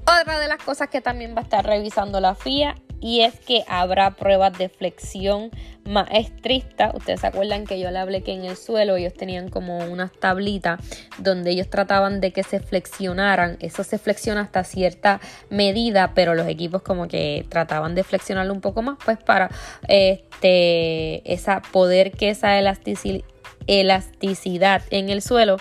Otra 0.01 0.39
de 0.39 0.47
las 0.47 0.61
cosas 0.63 0.89
que 0.89 1.01
también 1.01 1.35
va 1.35 1.39
a 1.39 1.43
estar 1.43 1.65
revisando 1.65 2.19
la 2.19 2.35
FIA 2.35 2.75
y 3.01 3.21
es 3.21 3.39
que 3.39 3.63
habrá 3.67 4.11
pruebas 4.11 4.57
de 4.57 4.69
flexión 4.69 5.49
más 5.83 6.07
estrictas. 6.11 6.93
Ustedes 6.93 7.21
se 7.21 7.27
acuerdan 7.27 7.65
que 7.65 7.79
yo 7.79 7.89
le 7.91 7.97
hablé 7.99 8.21
que 8.21 8.33
en 8.33 8.45
el 8.45 8.55
suelo 8.55 8.95
ellos 8.95 9.13
tenían 9.13 9.49
como 9.49 9.79
unas 9.79 10.11
tablitas 10.11 10.79
donde 11.17 11.51
ellos 11.51 11.69
trataban 11.69 12.21
de 12.21 12.31
que 12.31 12.43
se 12.43 12.59
flexionaran. 12.59 13.57
Eso 13.59 13.83
se 13.83 13.97
flexiona 13.97 14.41
hasta 14.41 14.63
cierta 14.63 15.19
medida, 15.49 16.13
pero 16.13 16.35
los 16.35 16.47
equipos 16.47 16.83
como 16.83 17.07
que 17.07 17.45
trataban 17.49 17.95
de 17.95 18.03
flexionarlo 18.03 18.53
un 18.53 18.61
poco 18.61 18.83
más, 18.83 18.97
pues 19.03 19.17
para 19.17 19.49
este 19.87 21.23
poder 21.71 22.11
que 22.11 22.29
esa 22.29 22.57
elasticidad 22.57 23.25
elasticidad 23.67 24.81
en 24.89 25.09
el 25.09 25.21
suelo, 25.21 25.57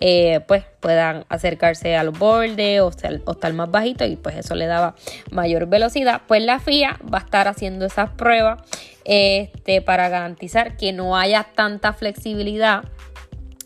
eh, 0.00 0.40
pues 0.46 0.64
puedan 0.80 1.24
acercarse 1.28 1.96
al 1.96 2.10
borde 2.10 2.80
o, 2.80 2.90
estar 2.90 3.52
más 3.52 3.70
bajito 3.70 4.04
y 4.04 4.16
pues 4.16 4.36
eso 4.36 4.54
le 4.54 4.66
daba 4.66 4.94
mayor 5.30 5.66
velocidad. 5.66 6.22
Pues 6.26 6.42
la 6.42 6.58
FIA 6.58 6.98
va 7.12 7.18
a 7.18 7.22
estar 7.22 7.48
haciendo 7.48 7.86
esas 7.86 8.10
pruebas 8.10 8.60
este, 9.04 9.80
para 9.82 10.08
garantizar 10.08 10.76
que 10.76 10.92
no 10.92 11.16
haya 11.16 11.46
tanta 11.54 11.92
flexibilidad 11.92 12.84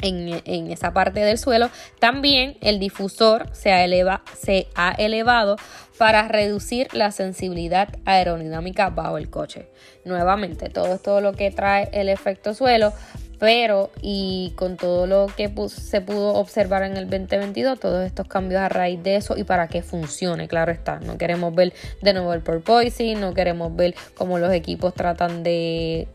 en, 0.01 0.70
esa 0.70 0.92
parte 0.92 1.20
del 1.20 1.38
suelo. 1.38 1.70
También 1.98 2.57
el 2.61 2.79
difusor 2.79 3.48
se 3.53 3.85
eleva, 3.85 4.22
se 4.38 4.68
ha 4.74 4.92
elevado 4.92 5.57
para 5.96 6.29
reducir 6.29 6.94
la 6.94 7.11
sensibilidad 7.11 7.88
aerodinámica 8.05 8.90
bajo 8.90 9.18
el 9.18 9.31
coche. 9.31 9.68
Nuevamente, 10.05 10.68
todo 10.68 10.94
esto 10.94 11.20
lo 11.20 11.33
que 11.33 11.51
trae 11.51 11.88
el 11.92 12.09
efecto 12.09 12.55
suelo 12.55 12.92
pero 13.38 13.90
y 14.03 14.53
con 14.57 14.77
todo 14.77 15.07
lo 15.07 15.27
que 15.37 15.53
se 15.68 16.01
pudo 16.01 16.35
observar 16.35 16.83
en 16.83 16.96
el 16.96 17.09
2022, 17.09 17.79
todos 17.79 18.05
estos 18.05 18.27
cambios 18.27 18.61
a 18.61 18.68
raíz 18.68 19.03
de 19.03 19.16
eso 19.16 19.37
y 19.37 19.44
para 19.44 19.68
que 19.68 19.83
funcione, 19.83 20.48
claro 20.48 20.72
está. 20.72 20.98
No 21.01 21.18
queremos 21.18 21.55
ver 21.55 21.72
de 22.03 22.12
nuevo 22.12 22.35
el 22.35 22.40
porpoising, 22.40 23.20
no 23.20 23.35
queremos 23.35 23.74
ver 23.74 23.94
cómo 24.14 24.38
los 24.38 24.53
equipos 24.53 24.94
tratan 24.94 25.42
de 25.42 26.09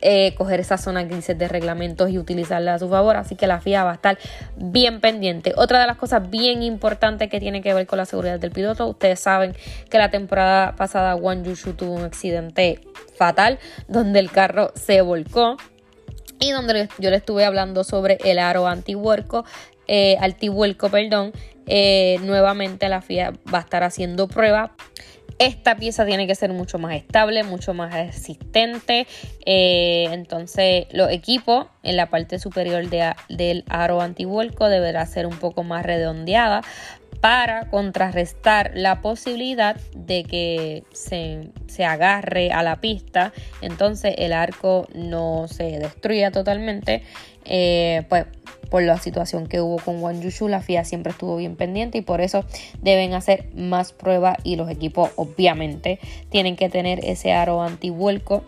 eh, 0.00 0.34
coger 0.36 0.60
esa 0.60 0.78
zona 0.78 1.02
grises 1.02 1.36
de 1.36 1.48
reglamentos 1.48 2.10
y 2.10 2.18
utilizarla 2.18 2.74
a 2.74 2.78
su 2.78 2.88
favor. 2.88 3.16
Así 3.16 3.34
que 3.34 3.46
la 3.46 3.60
FIA 3.60 3.84
va 3.84 3.92
a 3.92 3.94
estar 3.94 4.18
bien 4.56 5.00
pendiente. 5.00 5.54
Otra 5.56 5.80
de 5.80 5.86
las 5.86 5.96
cosas 5.96 6.30
bien 6.30 6.62
importantes 6.62 7.28
que 7.28 7.40
tiene 7.40 7.62
que 7.62 7.74
ver 7.74 7.86
con 7.86 7.98
la 7.98 8.04
seguridad 8.04 8.38
del 8.38 8.50
piloto, 8.50 8.86
ustedes 8.86 9.20
saben 9.20 9.54
que 9.90 9.98
la 9.98 10.10
temporada 10.10 10.76
pasada 10.76 11.16
Wang 11.16 11.44
Yushu 11.44 11.74
tuvo 11.74 11.94
un 11.94 12.04
accidente 12.04 12.80
fatal 13.16 13.58
donde 13.88 14.20
el 14.20 14.30
carro 14.30 14.72
se 14.76 15.00
volcó 15.00 15.56
y 16.40 16.50
donde 16.50 16.88
yo 16.98 17.10
le 17.10 17.16
estuve 17.16 17.44
hablando 17.44 17.84
sobre 17.84 18.18
el 18.24 18.38
aro 18.38 18.66
antihuerco, 18.66 19.44
eh, 19.86 20.16
antihuelco, 20.20 20.90
perdón. 20.90 21.32
Eh, 21.66 22.18
nuevamente 22.22 22.88
la 22.88 23.02
FIA 23.02 23.32
va 23.52 23.58
a 23.58 23.62
estar 23.62 23.82
haciendo 23.82 24.28
prueba. 24.28 24.72
Esta 25.38 25.76
pieza 25.76 26.04
tiene 26.04 26.26
que 26.26 26.34
ser 26.34 26.52
mucho 26.52 26.78
más 26.78 26.96
estable, 26.96 27.44
mucho 27.44 27.72
más 27.72 27.92
resistente. 27.92 29.06
Eh, 29.46 30.08
entonces, 30.10 30.86
los 30.90 31.10
equipos 31.10 31.66
en 31.84 31.96
la 31.96 32.06
parte 32.06 32.38
superior 32.38 32.88
del 32.88 33.64
aro 33.68 34.00
antihuelco 34.00 34.68
deberá 34.68 35.06
ser 35.06 35.26
un 35.26 35.38
poco 35.38 35.62
más 35.62 35.84
redondeada 35.86 36.62
para 37.20 37.68
contrarrestar 37.68 38.72
la 38.74 39.00
posibilidad 39.00 39.76
de 39.94 40.24
que 40.24 40.84
se, 40.92 41.50
agarre 41.84 42.50
a 42.50 42.62
la 42.62 42.76
pista, 42.80 43.32
entonces 43.60 44.14
el 44.18 44.32
arco 44.32 44.86
no 44.94 45.46
se 45.48 45.78
destruya 45.78 46.30
totalmente, 46.30 47.02
eh, 47.44 48.04
pues 48.08 48.26
por 48.70 48.82
la 48.82 48.98
situación 48.98 49.46
que 49.46 49.60
hubo 49.60 49.76
con 49.78 50.02
Wang 50.02 50.20
Yushu, 50.20 50.48
la 50.48 50.60
FIA 50.60 50.84
siempre 50.84 51.12
estuvo 51.12 51.36
bien 51.36 51.56
pendiente 51.56 51.98
y 51.98 52.02
por 52.02 52.20
eso 52.20 52.44
deben 52.82 53.14
hacer 53.14 53.46
más 53.54 53.92
pruebas 53.92 54.36
y 54.44 54.56
los 54.56 54.70
equipos 54.70 55.10
obviamente 55.16 55.98
tienen 56.28 56.56
que 56.56 56.68
tener 56.68 57.04
ese 57.04 57.32
aro 57.32 57.62
antivuelco 57.62 58.44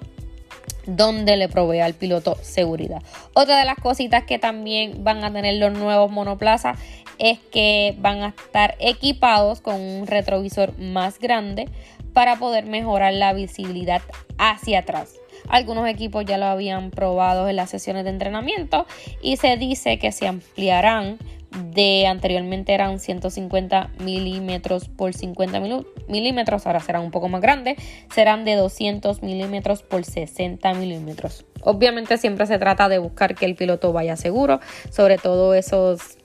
donde 0.86 1.36
le 1.36 1.48
provee 1.48 1.80
al 1.80 1.94
piloto 1.94 2.36
seguridad. 2.42 3.02
Otra 3.34 3.58
de 3.58 3.64
las 3.64 3.76
cositas 3.76 4.24
que 4.24 4.38
también 4.38 5.04
van 5.04 5.24
a 5.24 5.32
tener 5.32 5.54
los 5.56 5.72
nuevos 5.72 6.10
monoplazas 6.10 6.78
es 7.20 7.38
que 7.38 7.94
van 7.98 8.22
a 8.22 8.28
estar 8.28 8.74
equipados 8.80 9.60
con 9.60 9.80
un 9.80 10.06
retrovisor 10.06 10.76
más 10.78 11.20
grande 11.20 11.68
para 12.12 12.36
poder 12.36 12.64
mejorar 12.64 13.12
la 13.12 13.32
visibilidad 13.32 14.02
hacia 14.38 14.80
atrás. 14.80 15.14
Algunos 15.48 15.88
equipos 15.88 16.24
ya 16.24 16.38
lo 16.38 16.46
habían 16.46 16.90
probado 16.90 17.48
en 17.48 17.56
las 17.56 17.70
sesiones 17.70 18.04
de 18.04 18.10
entrenamiento 18.10 18.86
y 19.22 19.36
se 19.36 19.56
dice 19.56 19.98
que 19.98 20.12
se 20.12 20.26
ampliarán 20.26 21.18
de 21.50 22.06
anteriormente 22.06 22.72
eran 22.72 23.00
150 23.00 23.90
milímetros 23.98 24.88
por 24.88 25.12
50 25.12 25.60
milímetros, 26.08 26.66
ahora 26.66 26.80
serán 26.80 27.02
un 27.02 27.10
poco 27.10 27.28
más 27.28 27.40
grandes, 27.40 27.76
serán 28.14 28.44
de 28.44 28.54
200 28.54 29.22
milímetros 29.22 29.82
por 29.82 30.04
60 30.04 30.74
milímetros. 30.74 31.44
Obviamente 31.62 32.18
siempre 32.18 32.46
se 32.46 32.58
trata 32.58 32.88
de 32.88 32.98
buscar 32.98 33.34
que 33.34 33.46
el 33.46 33.56
piloto 33.56 33.92
vaya 33.92 34.16
seguro, 34.16 34.60
sobre 34.90 35.18
todo 35.18 35.54
esos 35.54 36.19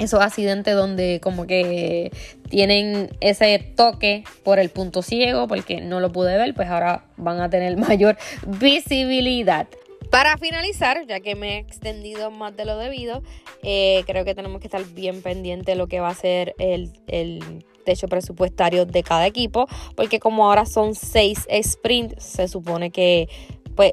esos 0.00 0.20
accidentes 0.20 0.74
donde 0.74 1.20
como 1.22 1.46
que 1.46 2.10
tienen 2.48 3.10
ese 3.20 3.58
toque 3.76 4.24
por 4.42 4.58
el 4.58 4.70
punto 4.70 5.02
ciego 5.02 5.46
porque 5.46 5.80
no 5.80 6.00
lo 6.00 6.10
pude 6.10 6.36
ver, 6.36 6.54
pues 6.54 6.68
ahora 6.68 7.04
van 7.16 7.40
a 7.40 7.48
tener 7.48 7.76
mayor 7.88 8.16
visibilidad. 8.46 9.68
Para 10.10 10.36
finalizar, 10.38 11.06
ya 11.06 11.20
que 11.20 11.36
me 11.36 11.54
he 11.54 11.58
extendido 11.58 12.32
más 12.32 12.56
de 12.56 12.64
lo 12.64 12.76
debido, 12.76 13.22
eh, 13.62 14.02
creo 14.06 14.24
que 14.24 14.34
tenemos 14.34 14.60
que 14.60 14.66
estar 14.66 14.82
bien 14.86 15.22
pendientes 15.22 15.66
de 15.66 15.76
lo 15.76 15.86
que 15.86 16.00
va 16.00 16.08
a 16.08 16.14
ser 16.14 16.56
el, 16.58 16.90
el 17.06 17.64
techo 17.84 18.08
presupuestario 18.08 18.86
de 18.86 19.04
cada 19.04 19.26
equipo, 19.26 19.68
porque 19.94 20.18
como 20.18 20.46
ahora 20.46 20.66
son 20.66 20.96
seis 20.96 21.46
sprints, 21.62 22.24
se 22.24 22.48
supone 22.48 22.90
que 22.90 23.28
pues 23.76 23.92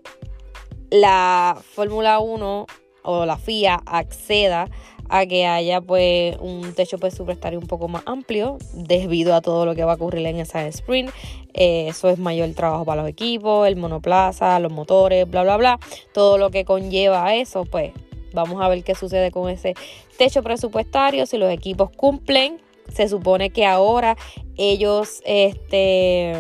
la 0.90 1.56
Fórmula 1.76 2.18
1 2.18 2.66
o 3.04 3.26
la 3.26 3.38
FIA 3.38 3.82
acceda 3.86 4.70
a 5.10 5.26
que 5.26 5.46
haya 5.46 5.82
pues 5.82 6.38
un 6.40 6.74
techo 6.74 6.98
presupuestario 6.98 7.60
un 7.60 7.68
poco 7.68 7.88
más 7.88 8.04
amplio 8.06 8.58
debido 8.74 9.36
a 9.36 9.42
todo 9.42 9.66
lo 9.66 9.76
que 9.76 9.84
va 9.84 9.94
a 9.94 9.96
ocurrir 9.96 10.26
en 10.26 10.40
esa 10.40 10.66
sprint. 10.68 11.12
Eh, 11.54 11.88
eso 11.88 12.10
es 12.10 12.20
mayor 12.20 12.50
trabajo 12.54 12.86
para 12.86 13.02
los 13.02 13.10
equipos, 13.10 13.68
el 13.68 13.76
monoplaza, 13.76 14.60
los 14.60 14.72
motores, 14.72 15.30
bla, 15.30 15.44
bla, 15.44 15.58
bla. 15.58 15.80
Todo 16.14 16.38
lo 16.38 16.52
que 16.52 16.66
conlleva 16.66 17.34
eso, 17.36 17.66
pues 17.66 17.94
vamos 18.34 18.62
a 18.62 18.68
ver 18.68 18.84
qué 18.84 18.96
sucede 18.96 19.32
con 19.32 19.50
ese 19.50 19.74
techo 20.18 20.44
presupuestario, 20.44 21.26
si 21.26 21.38
los 21.38 21.52
equipos 21.52 21.90
cumplen. 21.92 22.60
Se 22.94 23.10
supone 23.10 23.50
que 23.50 23.66
ahora 23.66 24.16
ellos 24.56 25.22
este, 25.26 26.34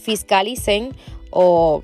fiscalicen 0.00 0.90
o 1.30 1.82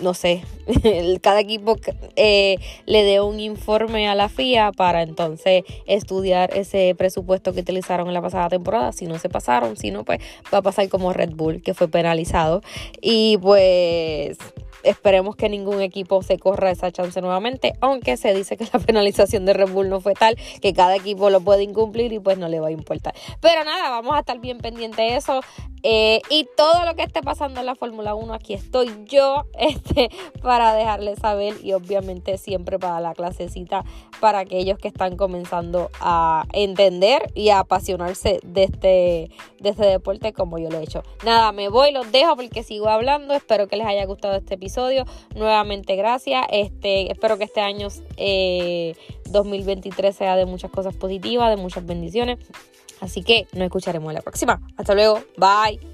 no 0.00 0.14
sé, 0.14 0.42
cada 1.22 1.40
equipo 1.40 1.76
eh, 2.16 2.56
le 2.86 3.04
dé 3.04 3.20
un 3.20 3.40
informe 3.40 4.08
a 4.08 4.14
la 4.14 4.28
FIA 4.28 4.72
para 4.72 5.02
entonces 5.02 5.64
estudiar 5.86 6.56
ese 6.56 6.94
presupuesto 6.96 7.52
que 7.52 7.60
utilizaron 7.60 8.08
en 8.08 8.14
la 8.14 8.22
pasada 8.22 8.48
temporada. 8.48 8.92
Si 8.92 9.06
no 9.06 9.18
se 9.18 9.28
pasaron, 9.28 9.76
si 9.76 9.90
no, 9.90 10.04
pues 10.04 10.20
va 10.52 10.58
a 10.58 10.62
pasar 10.62 10.88
como 10.88 11.12
Red 11.12 11.30
Bull, 11.34 11.62
que 11.62 11.74
fue 11.74 11.88
penalizado. 11.88 12.62
Y 13.00 13.38
pues 13.38 14.38
esperemos 14.82 15.36
que 15.36 15.48
ningún 15.48 15.80
equipo 15.80 16.22
se 16.22 16.38
corra 16.38 16.70
esa 16.70 16.90
chance 16.90 17.20
nuevamente, 17.20 17.74
aunque 17.80 18.16
se 18.16 18.34
dice 18.34 18.56
que 18.56 18.66
la 18.72 18.78
penalización 18.78 19.44
de 19.44 19.52
Red 19.52 19.70
Bull 19.70 19.88
no 19.88 20.00
fue 20.00 20.14
tal 20.14 20.36
que 20.60 20.72
cada 20.72 20.96
equipo 20.96 21.30
lo 21.30 21.40
puede 21.40 21.62
incumplir 21.62 22.12
y 22.12 22.18
pues 22.18 22.38
no 22.38 22.48
le 22.48 22.60
va 22.60 22.68
a 22.68 22.72
importar. 22.72 23.14
Pero 23.40 23.64
nada, 23.64 23.90
vamos 23.90 24.14
a 24.14 24.20
estar 24.20 24.38
bien 24.40 24.58
pendiente 24.58 25.02
de 25.02 25.16
eso. 25.16 25.40
Eh, 25.84 26.20
y 26.30 26.46
todo 26.56 26.84
lo 26.84 26.94
que 26.94 27.02
esté 27.02 27.22
pasando 27.22 27.58
en 27.58 27.66
la 27.66 27.74
Fórmula 27.74 28.14
1, 28.14 28.34
aquí 28.34 28.54
estoy 28.54 28.88
yo 29.06 29.46
este, 29.58 30.10
para 30.40 30.74
dejarles 30.74 31.18
saber 31.18 31.54
y 31.62 31.72
obviamente 31.72 32.38
siempre 32.38 32.78
para 32.78 33.00
la 33.00 33.14
clasecita 33.14 33.84
para 34.20 34.40
aquellos 34.40 34.78
que 34.78 34.88
están 34.88 35.16
comenzando 35.16 35.90
a 36.00 36.44
entender 36.52 37.32
y 37.34 37.48
a 37.48 37.60
apasionarse 37.60 38.38
de 38.44 38.64
este, 38.64 39.30
de 39.58 39.70
este 39.70 39.86
deporte 39.86 40.32
como 40.32 40.58
yo 40.58 40.70
lo 40.70 40.78
he 40.78 40.84
hecho. 40.84 41.02
Nada, 41.24 41.50
me 41.52 41.68
voy, 41.68 41.92
los 41.92 42.10
dejo 42.12 42.36
porque 42.36 42.62
sigo 42.62 42.88
hablando. 42.88 43.34
Espero 43.34 43.66
que 43.66 43.76
les 43.76 43.86
haya 43.86 44.04
gustado 44.06 44.36
este 44.36 44.54
episodio. 44.54 44.71
Nuevamente 45.34 45.96
gracias. 45.96 46.44
Este, 46.50 47.10
espero 47.10 47.38
que 47.38 47.44
este 47.44 47.60
año 47.60 47.88
2023 49.30 50.14
eh, 50.14 50.18
sea 50.18 50.36
de 50.36 50.46
muchas 50.46 50.70
cosas 50.70 50.94
positivas, 50.94 51.50
de 51.50 51.56
muchas 51.60 51.84
bendiciones. 51.86 52.38
Así 53.00 53.22
que 53.22 53.46
nos 53.52 53.64
escucharemos 53.64 54.12
la 54.12 54.20
próxima. 54.22 54.60
Hasta 54.76 54.94
luego. 54.94 55.20
Bye. 55.36 55.91